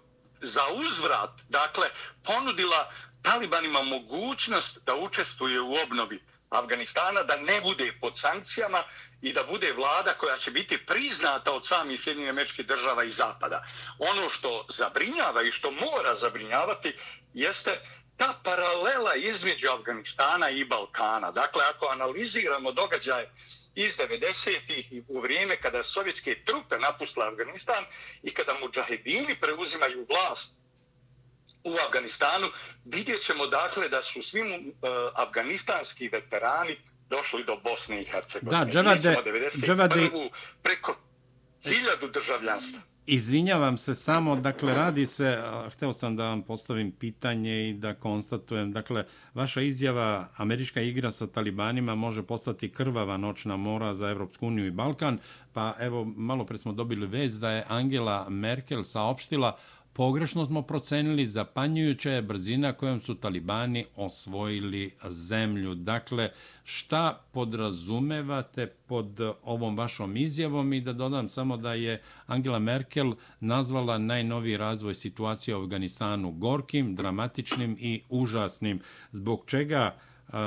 [0.41, 1.87] za uzvrat dakle
[2.23, 6.19] ponudila talibanima mogućnost da učestvuje u obnovi
[6.49, 8.83] Afganistana da ne bude pod sankcijama
[9.21, 13.63] i da bude vlada koja će biti priznata od samih Sjedinjene američke država i Zapada.
[13.99, 16.93] Ono što zabrinjava i što mora zabrinjavati
[17.33, 17.81] jeste
[18.17, 21.31] ta paralela između Afganistana i Balkana.
[21.31, 23.31] Dakle, ako analiziramo događaje
[23.75, 27.85] iz 90-ih i u vrijeme kada sovjetske trupe napustile Afganistan
[28.23, 30.56] i kada muđahedini preuzimaju vlast
[31.71, 32.47] u Afganistanu,
[32.85, 36.75] vidjet ćemo dakle da su svim uh, afganistanski veterani
[37.09, 38.65] došli do Bosne i Hercegovine.
[38.65, 39.15] Da, Džavade,
[39.65, 40.09] Džavade...
[40.63, 40.95] Preko
[41.63, 42.79] hiljadu državljanstva.
[43.09, 48.71] Izvinjavam se samo, dakle, radi se, hteo sam da vam postavim pitanje i da konstatujem,
[48.71, 54.65] dakle, vaša izjava, američka igra sa talibanima može postati krvava noćna mora za Evropsku uniju
[54.65, 55.19] i Balkan,
[55.53, 59.57] pa evo, malo pre smo dobili vez da je Angela Merkel saopštila
[59.97, 65.75] Pogrešno smo procenili zapanjujuća je brzina kojom su talibani osvojili zemlju.
[65.75, 66.31] Dakle,
[66.63, 73.97] šta podrazumevate pod ovom vašom izjavom i da dodam samo da je Angela Merkel nazvala
[73.97, 78.79] najnoviji razvoj situacije u Afganistanu gorkim, dramatičnim i užasnim.
[79.11, 79.95] Zbog čega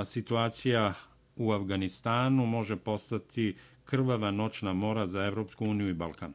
[0.05, 0.95] situacija
[1.37, 6.33] u Afganistanu može postati krvava noćna mora za Evropsku uniju i Balkan?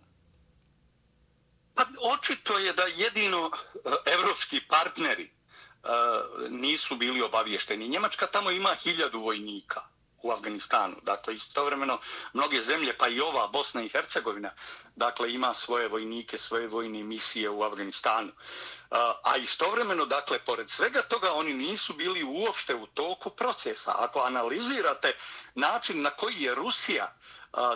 [1.75, 5.29] Pa očito je da jedino e, evropski partneri e,
[6.49, 7.88] nisu bili obavješteni.
[7.88, 9.94] Njemačka tamo ima hiljadu vojnika
[10.25, 10.95] u Afganistanu.
[11.03, 11.99] Dakle, istovremeno
[12.33, 14.51] mnoge zemlje, pa i ova Bosna i Hercegovina,
[14.95, 18.31] dakle, ima svoje vojnike, svoje vojne misije u Afganistanu.
[19.23, 23.95] A istovremeno, dakle, pored svega toga, oni nisu bili uopšte u toku procesa.
[23.97, 25.13] Ako analizirate
[25.55, 27.13] način na koji je Rusija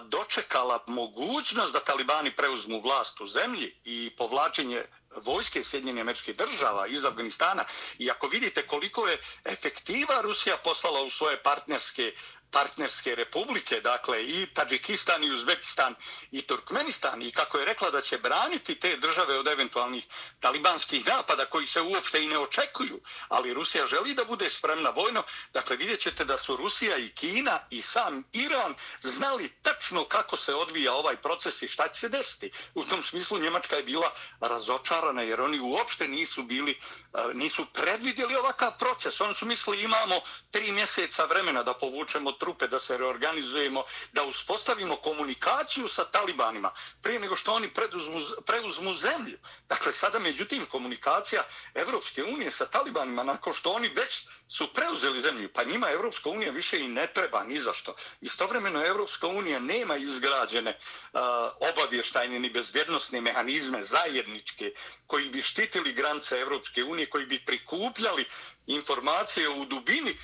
[0.04, 4.86] dočekala mogućnost da talibani preuzmu vlast u zemlji i povlačenje
[5.16, 7.64] vojske Sjedinjene američke država iz Afganistana
[7.98, 12.14] i ako vidite koliko je efektiva Rusija poslala u svoje partnerske
[12.52, 15.96] partnerske republike, dakle i Tadžikistan i Uzbekistan
[16.32, 20.08] i Turkmenistan i kako je rekla da će braniti te države od eventualnih
[20.40, 25.24] talibanskih napada koji se uopšte i ne očekuju, ali Rusija želi da bude spremna vojno,
[25.54, 30.54] dakle vidjet ćete da su Rusija i Kina i sam Iran znali tačno kako se
[30.54, 32.52] odvija ovaj proces i šta će se desiti.
[32.74, 38.36] U tom smislu Njemačka je bila razočarana jer oni uopšte nisu bili, e, nisu predvidjeli
[38.36, 39.22] ovakav proces.
[39.22, 40.16] Oni su mislili imamo
[40.52, 46.72] tri mjeseca vremena da povučemo trupe, da se reorganizujemo, da uspostavimo komunikaciju sa talibanima
[47.02, 49.38] prije nego što oni preuzmu, preuzmu zemlju.
[49.70, 51.44] Dakle, sada međutim komunikacija
[51.76, 56.52] Evropske unije sa talibanima, nakon što oni već su preuzeli zemlju, pa njima Evropska unija
[56.52, 57.96] više i ne treba ni zašto.
[58.22, 60.78] Istovremeno Evropska unija nema izgrađene
[61.14, 61.20] uh,
[61.72, 64.72] obavještajne ni bezbjednostne mehanizme zajedničke
[65.08, 68.26] koji bi štitili granice Evropske unije, koji bi prikupljali
[68.70, 70.18] informacije u dubini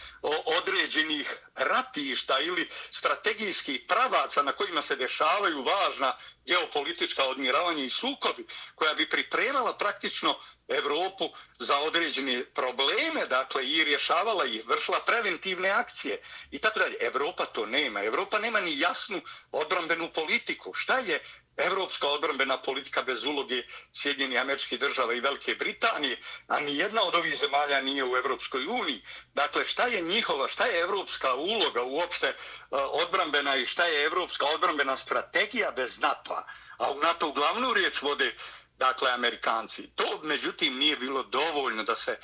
[0.58, 6.14] određenih ratišta ili strategijskih pravaca na kojima se dešavaju važna
[6.46, 10.36] geopolitička odmiravanja i sukobi, koja bi pripremala praktično
[10.68, 11.30] Evropu
[11.60, 16.98] za određene probleme, dakle, i rješavala ih, vršila preventivne akcije i tako dalje.
[17.02, 18.04] Evropa to nema.
[18.04, 20.74] Evropa nema ni jasnu odbrambenu politiku.
[20.74, 21.24] Šta je
[21.58, 23.64] evropska odbrambena politika bez uloge
[23.94, 28.66] Sjedinjenih američkih država i Velike Britanije, a ni jedna od ovih zemalja nije u Evropskoj
[28.68, 29.02] uniji.
[29.34, 32.36] Dakle, šta je njihova, šta je evropska uloga uopšte e,
[32.72, 36.44] odbrambena i šta je evropska odbrambena strategija bez NATO-a?
[36.78, 38.36] A u NATO glavnu riječ vode,
[38.78, 39.90] dakle, Amerikanci.
[39.96, 42.18] To, međutim, nije bilo dovoljno da se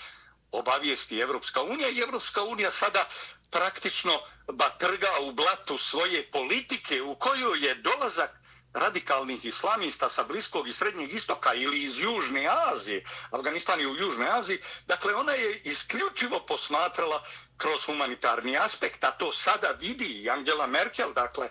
[0.51, 3.05] obavijesti Evropska unija i Evropska unija sada
[3.51, 4.19] praktično
[4.53, 8.40] batrga u blatu svoje politike u kojoj je dolazak
[8.73, 14.27] radikalnih islamista sa Bliskog i Srednjeg istoka ili iz Južne Azije, Afganistan je u Južnoj
[14.31, 17.23] Aziji, dakle ona je isključivo posmatrala
[17.57, 21.49] kroz humanitarni aspekt, a to sada vidi i Angela Merkel, dakle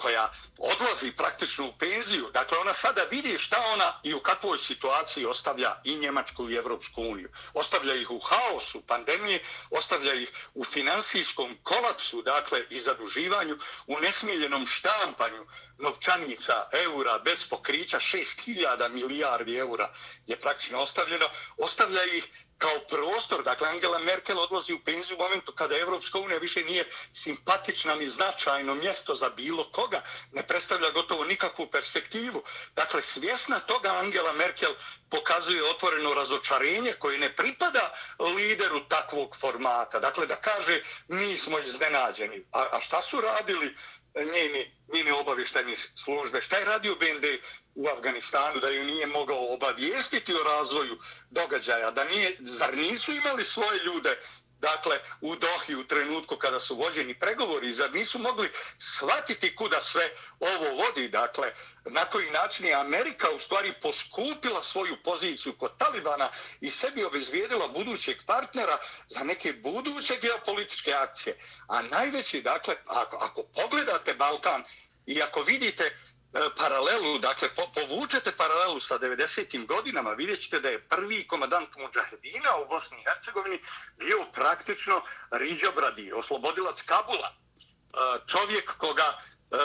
[0.00, 2.30] koja odlazi praktično u penziju.
[2.34, 7.02] Dakle, ona sada vidi šta ona i u kakvoj situaciji ostavlja i Njemačku i Evropsku
[7.02, 7.28] uniju.
[7.54, 14.66] Ostavlja ih u haosu pandemije, ostavlja ih u finansijskom kolapsu, dakle, i zaduživanju, u nesmiljenom
[14.66, 15.46] štampanju
[15.78, 19.88] novčanica eura bez pokrića, 6000 milijardi eura
[20.26, 21.26] je praktično ostavljeno.
[21.56, 22.28] Ostavlja ih
[22.58, 26.90] kao prostor, dakle Angela Merkel odlazi u penziju u momentu kada Evropska unija više nije
[27.12, 32.42] simpatična ni značajno mjesto za bilo koga, ne predstavlja gotovo nikakvu perspektivu.
[32.76, 34.74] Dakle, svjesna toga Angela Merkel
[35.10, 37.94] pokazuje otvoreno razočarenje koje ne pripada
[38.36, 39.98] lideru takvog formata.
[39.98, 42.44] Dakle, da kaže mi smo iznenađeni.
[42.52, 43.76] A, a šta su radili
[44.14, 46.42] njeni, njene obavišteni službe?
[46.42, 47.24] Šta je radio BND
[47.74, 50.98] u Afganistanu, da ju nije mogao obavijestiti o razvoju
[51.30, 54.20] događaja, da nije, zar nisu imali svoje ljude
[54.60, 60.10] dakle, u Dohi u trenutku kada su vođeni pregovori, zar nisu mogli shvatiti kuda sve
[60.40, 61.52] ovo vodi, dakle,
[61.84, 67.68] na koji način je Amerika u stvari poskupila svoju poziciju kod Talibana i sebi obezvijedila
[67.68, 71.38] budućeg partnera za neke buduće geopolitičke akcije.
[71.68, 74.64] A najveći, dakle, ako, ako pogledate Balkan
[75.06, 75.96] i ako vidite
[76.34, 79.66] E, paralelu, dakle, po, povučete paralelu sa 90.
[79.66, 83.60] godinama, vidjet ćete da je prvi komadant Mujahedina u Bosni i Hercegovini
[83.98, 87.28] bio praktično Riđo Bradi, oslobodilac Kabula.
[87.28, 87.36] E,
[88.26, 89.56] čovjek koga e,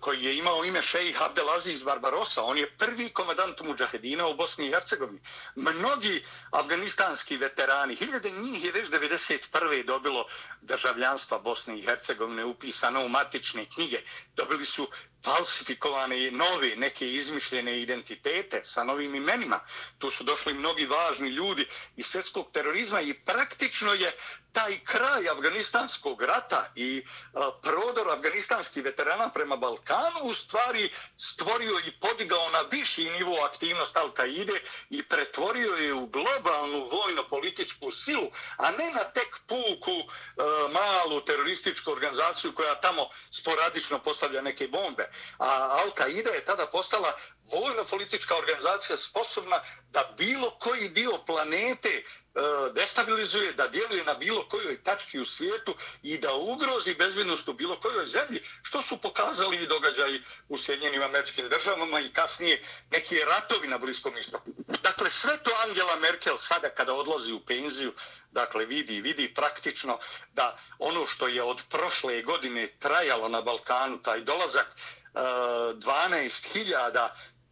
[0.00, 2.42] koji je imao ime šejih Abdelaziz Barbarosa.
[2.42, 5.20] On je prvi komandant Mujahedina u Bosni i Hercegovini.
[5.56, 9.84] Mnogi afganistanski veterani, hiljade njih je već 1991.
[9.84, 10.26] dobilo
[10.60, 14.00] državljanstva Bosne i Hercegovine upisano u matične knjige.
[14.36, 14.88] Dobili su
[15.24, 19.60] falsifikovane nove, neke izmišljene identitete sa novim imenima.
[19.98, 24.12] Tu su došli mnogi važni ljudi iz svjetskog terorizma i praktično je
[24.52, 27.04] taj kraj Afganistanskog rata i
[27.34, 33.94] a, prodor afganistanskih veterana prema Balkanu u stvari stvorio i podigao na viši nivo aktivnost
[33.96, 34.58] Al-Qaide
[34.90, 40.04] i pretvorio je u globalnu vojno-političku silu, a ne na tek puku e,
[40.72, 45.07] malu terorističku organizaciju koja tamo sporadično postavlja neke bombe.
[45.38, 47.12] A Al-Qaida je tada postala
[47.52, 52.02] vojno-politička organizacija sposobna da bilo koji dio planete e,
[52.74, 57.80] destabilizuje, da djeluje na bilo kojoj tački u svijetu i da ugrozi bezbjednost u bilo
[57.80, 63.68] kojoj zemlji, što su pokazali i događaji u Sjedinjenim američkim državama i kasnije neki ratovi
[63.68, 64.50] na Bliskom istoku.
[64.82, 67.94] Dakle, sve to Angela Merkel sada kada odlazi u penziju,
[68.30, 69.98] dakle vidi, vidi praktično
[70.32, 74.76] da ono što je od prošle godine trajalo na Balkanu, taj dolazak
[75.14, 77.08] 12.000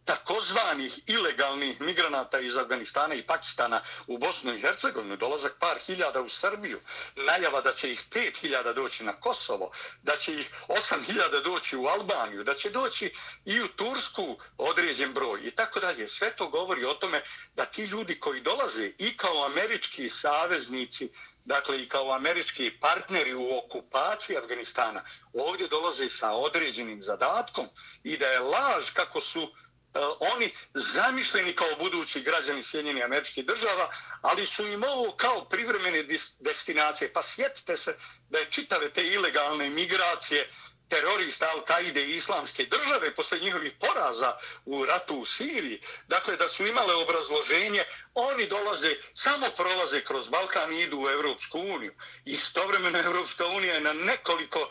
[0.07, 6.29] takozvanih ilegalnih migranata iz Afganistana i Pakistana u Bosnu i Hercegovinu, dolazak par hiljada u
[6.29, 6.79] Srbiju,
[7.15, 9.71] najava da će ih pet hiljada doći na Kosovo,
[10.03, 13.11] da će ih osam hiljada doći u Albaniju, da će doći
[13.45, 16.07] i u Tursku određen broj i tako dalje.
[16.07, 17.21] Sve to govori o tome
[17.55, 21.09] da ti ljudi koji dolaze i kao američki saveznici
[21.47, 25.01] dakle i kao američki partneri u okupaciji Afganistana,
[25.33, 27.67] ovdje dolaze sa određenim zadatkom
[28.03, 29.51] i da je laž kako su uh,
[30.33, 33.89] oni zamišljeni kao budući građani Sjedinjenih američkih država,
[34.21, 36.03] ali su im ovo kao privremene
[36.39, 37.13] destinacije.
[37.13, 37.95] Pa sjetite se
[38.29, 40.49] da je čitave te ilegalne migracije
[40.89, 46.65] terorista Al-Qaide i islamske države posle njihovih poraza u ratu u Siriji, dakle da su
[46.67, 51.93] imale obrazloženje, oni dolaze, samo prolaze kroz Balkan i idu u Evropsku uniju.
[52.25, 54.69] Istovremeno Evropska unija je na nekoliko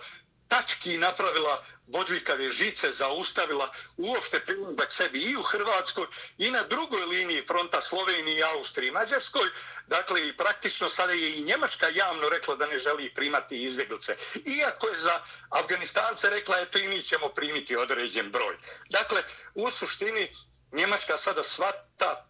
[0.48, 6.06] tački napravila bodljikave žice zaustavila uopšte prilazak sebi i u Hrvatskoj
[6.38, 9.48] i na drugoj liniji fronta Sloveniji, Austriji i Mađarskoj.
[9.86, 14.16] Dakle, i praktično sada je i Njemačka javno rekla da ne želi primati izbjeglice.
[14.58, 15.20] Iako je za
[15.50, 18.56] Afganistance rekla, eto i mi ćemo primiti određen broj.
[18.90, 19.22] Dakle,
[19.54, 20.28] u suštini
[20.72, 22.26] Njemačka sada svata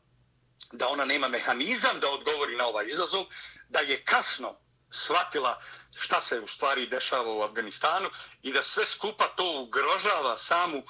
[0.72, 3.24] da ona nema mehanizam da odgovori na ovaj izazov,
[3.68, 4.58] da je kasno
[4.90, 5.62] shvatila
[5.98, 8.08] šta se u stvari dešava u Afganistanu
[8.42, 10.82] i da sve skupa to ugrožava samu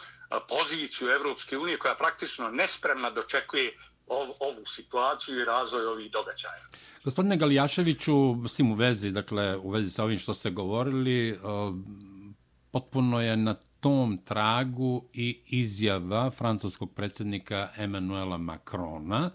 [0.49, 6.65] poziciju Evropske unije koja praktično nespremna dočekuje ov, ovu situaciju i razvoj ovih događaja.
[7.05, 11.37] Gospodine Galijaševiću, s tim u vezi, dakle, u vezi sa ovim što ste govorili, e,
[12.71, 19.31] potpuno je na tom tragu i izjava francuskog predsjednika Emanuela Macrona,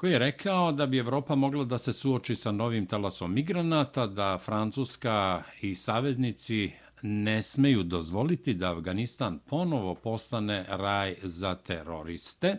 [0.00, 4.38] koji je rekao da bi Evropa mogla da se suoči sa novim talasom migranata, da
[4.38, 6.70] Francuska i saveznici
[7.02, 12.56] ne smeju dozvoliti da Afganistan ponovo postane raj za teroriste,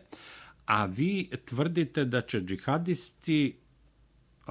[0.65, 3.56] a vi tvrdite da će džihadisti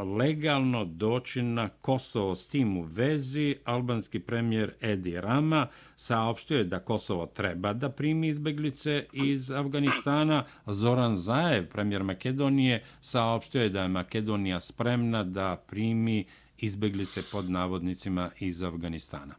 [0.03, 3.57] legalno doći na Kosovo s tim u vezi.
[3.65, 10.45] Albanski premijer Edi Rama saopštio je da Kosovo treba da primi izbeglice iz Afganistana.
[10.67, 16.27] Zoran Zaev, premijer Makedonije, saopštio je da je Makedonija spremna da primi
[16.59, 19.35] izbeglice pod navodnicima iz Afganistana.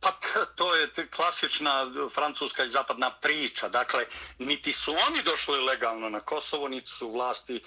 [0.00, 0.10] Pa
[0.56, 3.68] to je klasična francuska i zapadna priča.
[3.68, 4.04] Dakle,
[4.38, 7.60] niti su oni došli legalno na Kosovo, niti su vlasti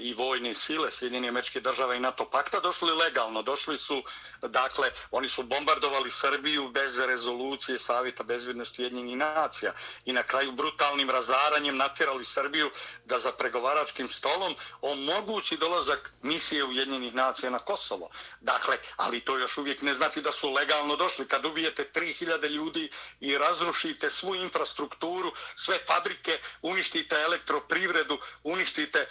[0.00, 3.42] i vojne sile Sjedinje američke države i NATO pakta došli legalno.
[3.42, 4.02] Došli su,
[4.42, 9.72] dakle, oni su bombardovali Srbiju bez rezolucije Savjeta bezbjednosti Ujedinjenih nacija
[10.04, 12.70] i na kraju brutalnim razaranjem natjerali Srbiju
[13.04, 18.10] da za pregovaračkim stolom omogući dolazak misije Ujedinjenih nacija na Kosovo.
[18.40, 21.28] Dakle, ali to još uvijek ne znači da su legalno došli.
[21.28, 29.06] Kad ubijete 3000 ljudi i razrušite svu infrastrukturu, sve fabrike, uništite elektroprivredu, uništite e,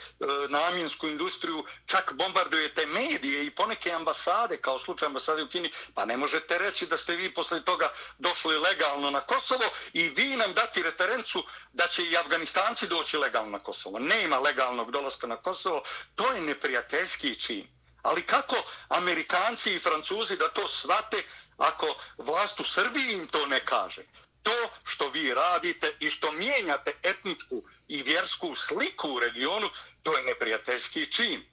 [0.51, 6.17] namjensku industriju, čak bombardujete medije i poneke ambasade, kao slučaj ambasade u Kini, pa ne
[6.17, 10.83] možete reći da ste vi posle toga došli legalno na Kosovo i vi nam dati
[10.83, 13.99] referencu da će i Afganistanci doći legalno na Kosovo.
[13.99, 15.83] Nema legalnog dolaska na Kosovo,
[16.15, 17.67] to je neprijateljski čin.
[18.01, 18.55] Ali kako
[18.87, 21.23] Amerikanci i Francuzi da to svate
[21.57, 24.03] ako vlast u Srbiji im to ne kaže?
[24.43, 29.69] To što vi radite i što mijenjate etničku i vjersku sliku u regionu,
[30.03, 31.43] to je neprijateljski čin.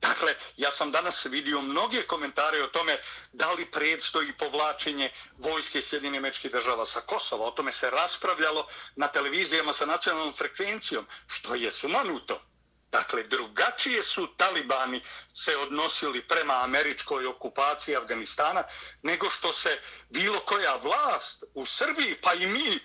[0.00, 2.98] Dakle, ja sam danas vidio mnoge komentare o tome
[3.32, 7.46] da li predstoji povlačenje vojske Sjedine mečke država sa Kosova.
[7.46, 8.66] O tome se raspravljalo
[8.96, 12.40] na televizijama sa nacionalnom frekvencijom, što je sumanuto.
[12.92, 15.02] Dakle, drugačije su talibani
[15.34, 18.64] se odnosili prema američkoj okupaciji Afganistana
[19.02, 22.80] nego što se bilo koja vlast u Srbiji, pa i mi e,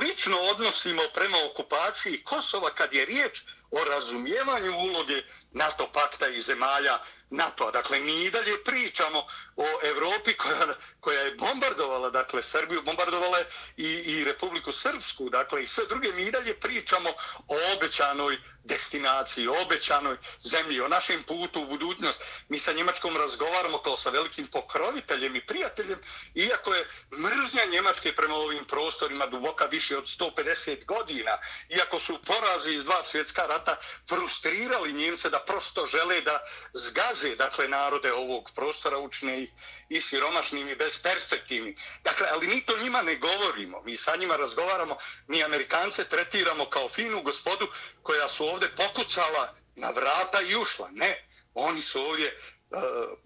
[0.00, 6.98] lično odnosimo prema okupaciji Kosova kad je riječ o razumijevanju uloge NATO pakta i zemalja
[7.30, 7.70] NATO-a.
[7.70, 9.26] Dakle, mi i dalje pričamo
[9.56, 13.38] o Evropi koja, koja je bombardovala, dakle, Srbiju, bombardovala
[13.76, 17.10] i, i Republiku Srpsku, dakle, i sve druge, mi i dalje pričamo
[17.48, 22.20] o obećanoj destinaciji, o obećanoj zemlji, o našem putu u budućnost.
[22.48, 25.98] Mi sa Njemačkom razgovaramo kao sa velikim pokroviteljem i prijateljem,
[26.34, 32.70] iako je mržnja Njemačke prema ovim prostorima duboka više od 150 godina, iako su porazi
[32.70, 33.76] iz dva svjetska rata
[34.08, 36.40] frustrirali Njemce da prosto žele da
[36.74, 39.50] zgaze, dakle, narode ovog prostora, učine ih
[39.88, 41.76] i siromašnim i besperspektivnim.
[42.04, 44.96] Dakle, ali mi to njima ne govorimo, mi sa njima razgovaramo,
[45.26, 47.66] mi Amerikance tretiramo kao finu gospodu
[48.02, 50.88] koja su ovdje pokucala na vrata i ušla.
[50.92, 52.38] Ne, oni su ovdje
[52.70, 52.78] uh,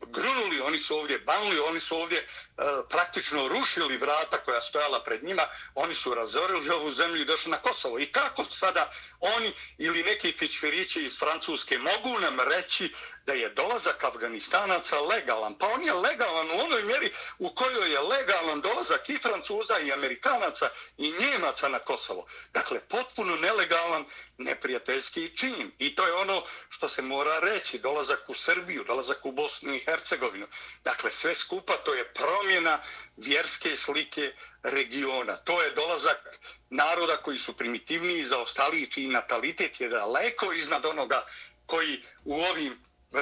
[0.09, 2.27] grunuli, oni su ovdje banuli, oni su ovdje
[2.59, 5.43] E, praktično rušili vrata koja stojala pred njima,
[5.75, 7.99] oni su razorili ovu zemlju i došli na Kosovo.
[7.99, 8.91] I kako sada
[9.21, 12.95] oni ili neki kičverići iz Francuske mogu nam reći
[13.27, 15.55] da je dolazak Afganistanaca legalan.
[15.55, 19.93] Pa on je legalan u onoj mjeri u kojoj je legalan dolazak i Francuza i
[19.93, 22.27] Amerikanaca i Njemaca na Kosovo.
[22.53, 24.05] Dakle, potpuno nelegalan
[24.39, 25.73] neprijateljski čin.
[25.79, 27.79] I to je ono što se mora reći.
[27.79, 30.47] Dolazak u Srbiju, dolazak u Bosnu i Hercegovinu.
[30.85, 32.79] Dakle, sve skupa to je pro promjena
[33.17, 34.33] vjerske slike
[34.63, 35.37] regiona.
[35.37, 36.39] To je dolazak
[36.71, 41.27] naroda koji su primitivniji za ostaliji čiji natalitet je daleko iznad onoga
[41.67, 42.79] koji u ovim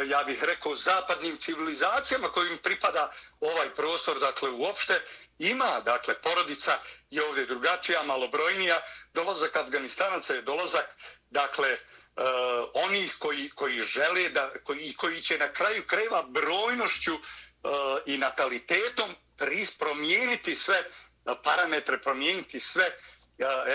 [0.06, 5.00] ja bih rekao, zapadnim civilizacijama kojim pripada ovaj prostor, dakle, uopšte
[5.38, 6.78] ima, dakle, porodica
[7.10, 8.80] je ovdje drugačija, malobrojnija,
[9.14, 10.96] dolazak Afganistanaca je dolazak,
[11.30, 12.24] dakle, uh,
[12.74, 17.20] onih koji, koji žele da, koji, koji će na kraju kreva brojnošću uh,
[17.64, 17.68] E,
[18.06, 19.14] i natalitetom
[19.78, 20.84] promijeniti sve e,
[21.44, 22.94] parametre, promijeniti sve e,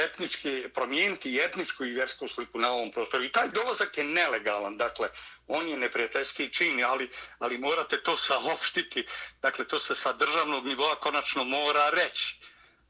[0.06, 3.24] etnički, promijeniti etničku i vjersku sliku na ovom prostoru.
[3.24, 5.10] I taj dolazak je nelegalan, dakle,
[5.48, 7.10] on je neprijateljski čin, ali,
[7.40, 9.06] ali morate to saopštiti,
[9.42, 12.40] dakle, to se sa državnog nivoa konačno mora reći.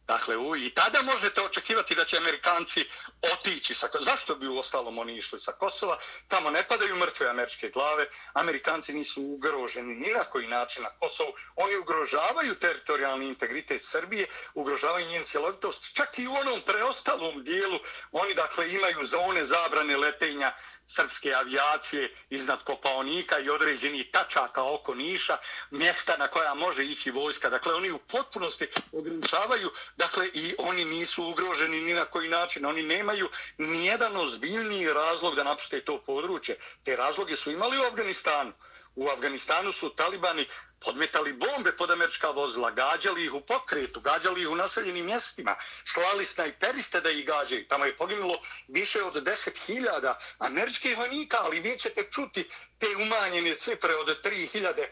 [0.08, 2.86] Dakle, u, i tada možete očekivati da će Amerikanci
[3.34, 5.98] otići sa Zašto bi u ostalom oni išli sa Kosova?
[6.28, 8.06] Tamo ne padaju mrtve američke glave.
[8.34, 11.34] Amerikanci nisu ugroženi ni na koji način na Kosovu.
[11.56, 15.96] Oni ugrožavaju teritorijalni integritet Srbije, ugrožavaju njen cjelovitost.
[15.96, 17.80] Čak i u onom preostalom dijelu
[18.12, 20.52] oni, dakle, imaju zone zabrane letenja
[20.88, 25.38] srpske avijacije iznad Kopaonika i određeni tačaka oko Niša,
[25.72, 27.50] mjesta na koja može ići vojska.
[27.50, 32.66] Dakle, oni u potpunosti ograničavaju, dakle, i oni nisu ugroženi ni na koji način.
[32.66, 36.58] Oni nemaju nijedan ozbiljniji razlog da napuste to područje.
[36.84, 38.54] Te razloge su imali u Afganistanu.
[38.96, 40.48] U Afganistanu su talibani
[40.86, 45.56] podmetali bombe pod američka vozila, gađali ih u pokretu, gađali ih u naseljenim mjestima,
[45.86, 47.68] slali snajperiste da ih gađaju.
[47.68, 53.96] Tamo je poginulo više od 10.000 američkih vojnika, ali vi ćete čuti te umanjene cifre
[53.96, 54.86] od 3.000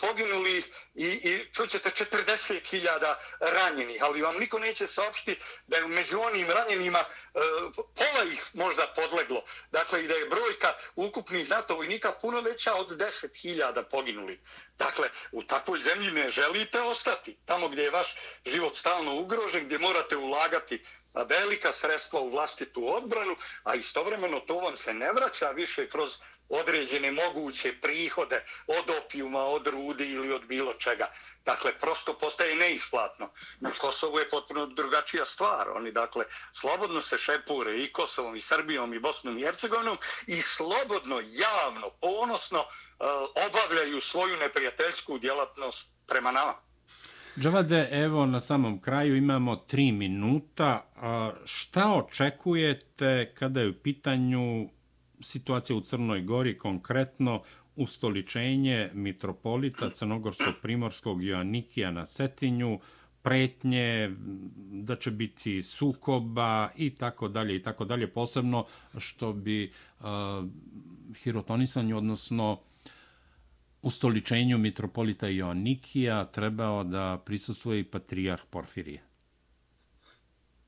[0.00, 4.02] poginulih i, i čućete 40.000 ranjenih.
[4.02, 7.04] Ali vam niko neće saopštiti da je među onim ranjenima e,
[7.74, 9.44] pola ih možda podleglo.
[9.70, 14.38] Dakle, i da je brojka ukupnih NATO vojnika puno veća od 10.000 poginulih.
[14.78, 17.36] Dakle, u takvoj zemlji ne želite ostati.
[17.44, 18.14] Tamo gdje je vaš
[18.46, 24.76] život stalno ugrožen, gdje morate ulagati velika sredstva u vlastitu odbranu, a istovremeno to vam
[24.76, 26.10] se ne vraća više kroz
[26.48, 31.06] određene moguće prihode od opijuma, od rudi ili od bilo čega.
[31.44, 33.30] Dakle, prosto postaje neisplatno.
[33.60, 35.70] Na Kosovu je potpuno drugačija stvar.
[35.70, 41.22] Oni, dakle, slobodno se šepure i Kosovom, i Srbijom, i Bosnom, i Hercegovinom i slobodno,
[41.24, 42.66] javno, ponosno uh,
[43.48, 46.67] obavljaju svoju neprijateljsku djelatnost prema nama.
[47.40, 50.84] Džavade, evo na samom kraju imamo tri minuta.
[51.44, 54.68] Šta očekujete kada je u pitanju
[55.20, 57.42] situacija u Crnoj Gori, konkretno
[57.76, 62.80] ustoličenje mitropolita Crnogorskog primorskog Joannikija na Cetinju,
[63.22, 64.10] pretnje,
[64.72, 68.66] da će biti sukoba i tako dalje i tako dalje, posebno
[68.98, 70.06] što bi uh,
[71.22, 72.60] hirotonisanju, odnosno
[73.82, 75.42] ustoličenju mitropolita i
[76.24, 79.08] trebao da prisustuje i patrijarh Porfirije?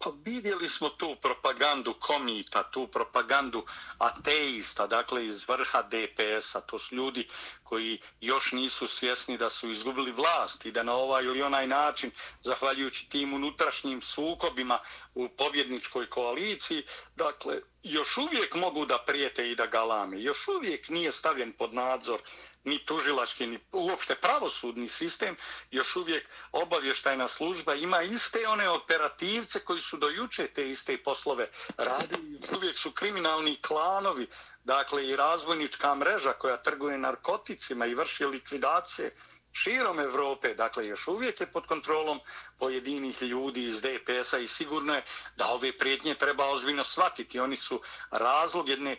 [0.04, 3.64] Pa vidjeli smo tu propagandu komita, tu propagandu
[3.98, 6.60] ateista, dakle iz vrha DPS-a.
[6.60, 7.28] To su ljudi
[7.62, 12.10] koji još nisu svjesni da su izgubili vlast i da na ovaj ili onaj način,
[12.42, 14.78] zahvaljujući tim unutrašnjim sukobima
[15.14, 16.82] u pobjedničkoj koaliciji,
[17.16, 20.22] dakle, još uvijek mogu da prijete i da galame.
[20.22, 22.20] Još uvijek nije stavljen pod nadzor
[22.64, 25.36] ni tužilački, ni uopšte pravosudni sistem,
[25.70, 32.40] još uvijek obavještajna služba ima iste one operativce koji su dojuče te iste poslove radili.
[32.56, 34.26] Uvijek su kriminalni klanovi,
[34.64, 39.16] dakle i razvojnička mreža koja trguje narkoticima i vrši likvidacije
[39.52, 42.20] širom Evrope, dakle još uvijek je pod kontrolom
[42.58, 45.04] pojedinih ljudi iz DPS-a i sigurno je
[45.36, 47.40] da ove prijetnje treba ozbiljno shvatiti.
[47.40, 47.80] Oni su
[48.10, 48.98] razlog jedne e,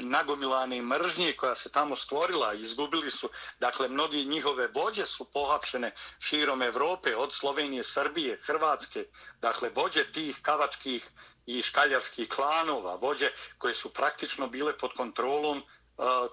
[0.00, 6.62] nagomilane mržnje koja se tamo stvorila, izgubili su, dakle mnogi njihove vođe su pohapšene širom
[6.62, 9.04] Evrope, od Slovenije, Srbije, Hrvatske,
[9.40, 11.10] dakle vođe tih kavačkih
[11.46, 15.62] i škaljarskih klanova, vođe koje su praktično bile pod kontrolom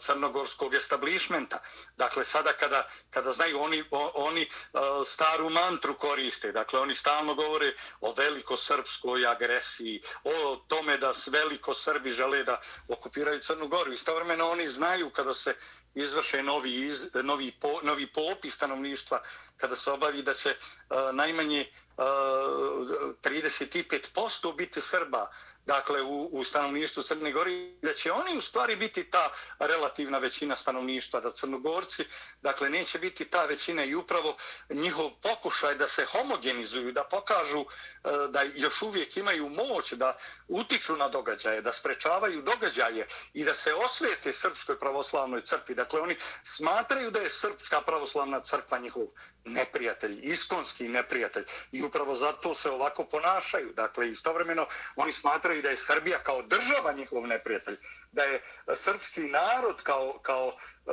[0.01, 1.59] crnogorskog establishmenta.
[1.97, 4.47] Dakle, sada kada, kada znaju, oni, oni
[5.05, 6.51] staru mantru koriste.
[6.51, 13.39] Dakle, oni stalno govore o velikosrpskoj agresiji, o tome da veliko Srbi žele da okupiraju
[13.39, 13.93] Crnu Goru.
[13.93, 15.55] Istovremeno oni znaju kada se
[15.95, 19.21] izvrše novi, iz, novi, po, novi popis stanovništva,
[19.57, 22.03] kada se obavi da će uh, najmanje uh,
[23.23, 25.27] 35% biti Srba,
[25.67, 27.51] dakle u, u stanovništvu Crne Gore,
[27.81, 32.05] da će oni u stvari biti ta relativna većina stanovništva, da Crnogorci,
[32.41, 34.35] dakle neće biti ta većina i upravo
[34.69, 37.65] njihov pokušaj da se homogenizuju, da pokažu e,
[38.29, 43.73] da još uvijek imaju moć da utiču na događaje, da sprečavaju događaje i da se
[43.73, 45.75] osvete Srpskoj pravoslavnoj crkvi.
[45.75, 49.03] Dakle, oni smatraju da je Srpska pravoslavna crkva njihov
[49.47, 53.73] neprijatelj, iskonski neprijatelj i upravo zato se ovako ponašaju.
[53.75, 57.77] Dakle, istovremeno oni smatraju da je Srbija kao država njihov neprijatelj,
[58.11, 58.41] da je
[58.75, 60.91] srpski narod kao, kao e,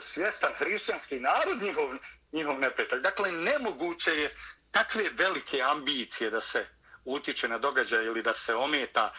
[0.00, 1.90] svjestan hrišćanski narod njihov,
[2.32, 3.00] njihov neprijatelj.
[3.00, 4.36] Dakle, nemoguće je
[4.70, 6.66] takve velike ambicije da se
[7.04, 9.12] utiče na događaj ili da se ometa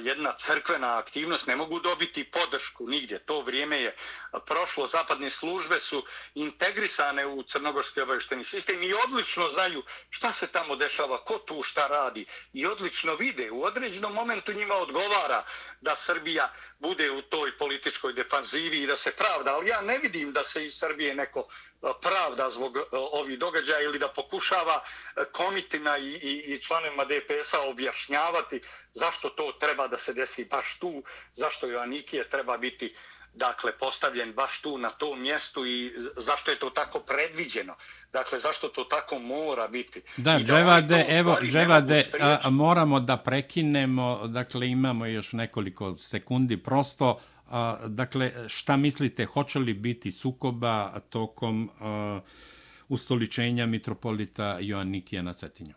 [0.00, 3.18] jedna crkvena aktivnost, ne mogu dobiti podršku nigdje.
[3.18, 3.96] To vrijeme je
[4.46, 4.86] prošlo.
[4.86, 6.04] Zapadne službe su
[6.34, 11.86] integrisane u crnogorski obavješteni sistem i odlično znaju šta se tamo dešava, ko tu šta
[11.86, 13.50] radi i odlično vide.
[13.50, 15.44] U određenom momentu njima odgovara
[15.80, 19.54] da Srbija bude u toj političkoj defanzivi i da se pravda.
[19.54, 21.46] Ali ja ne vidim da se iz Srbije neko
[22.02, 24.84] pravda zbog ovih događaja ili da pokušava
[25.32, 28.60] komitima i, i, i članima DPS-a objašnjavati
[28.98, 32.94] zašto to treba da se desi baš tu, zašto Joannikije treba biti
[33.34, 37.74] dakle postavljen baš tu na tom mjestu i zašto je to tako predviđeno.
[38.12, 40.02] Dakle, zašto to tako mora biti.
[40.16, 47.78] Da, Dževade, evo, Dževade, a, moramo da prekinemo, dakle, imamo još nekoliko sekundi, prosto, a,
[47.86, 52.20] dakle, šta mislite, hoće li biti sukoba tokom a,
[52.88, 55.74] ustoličenja mitropolita Joannikija na Cetinju?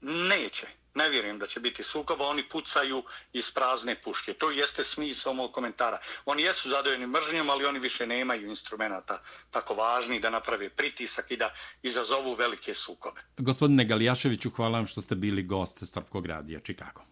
[0.00, 4.34] Neće ne vjerujem da će biti sukoba, oni pucaju iz prazne puške.
[4.34, 5.98] To jeste smisao mog komentara.
[6.26, 11.36] Oni jesu zadojeni mržnjom, ali oni više nemaju instrumenta tako važni da naprave pritisak i
[11.36, 11.50] da
[11.82, 13.20] izazovu velike sukobe.
[13.38, 17.02] Gospodine Galijaševiću, hvala vam što ste bili gost Srpkog radija Čikago.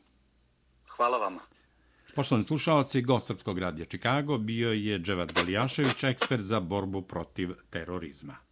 [0.96, 1.40] Hvala vama.
[2.14, 8.45] Poštovani slušalci, gost Srpskog radija Čikago bio je Dževat Galijašević, ekspert za borbu protiv terorizma.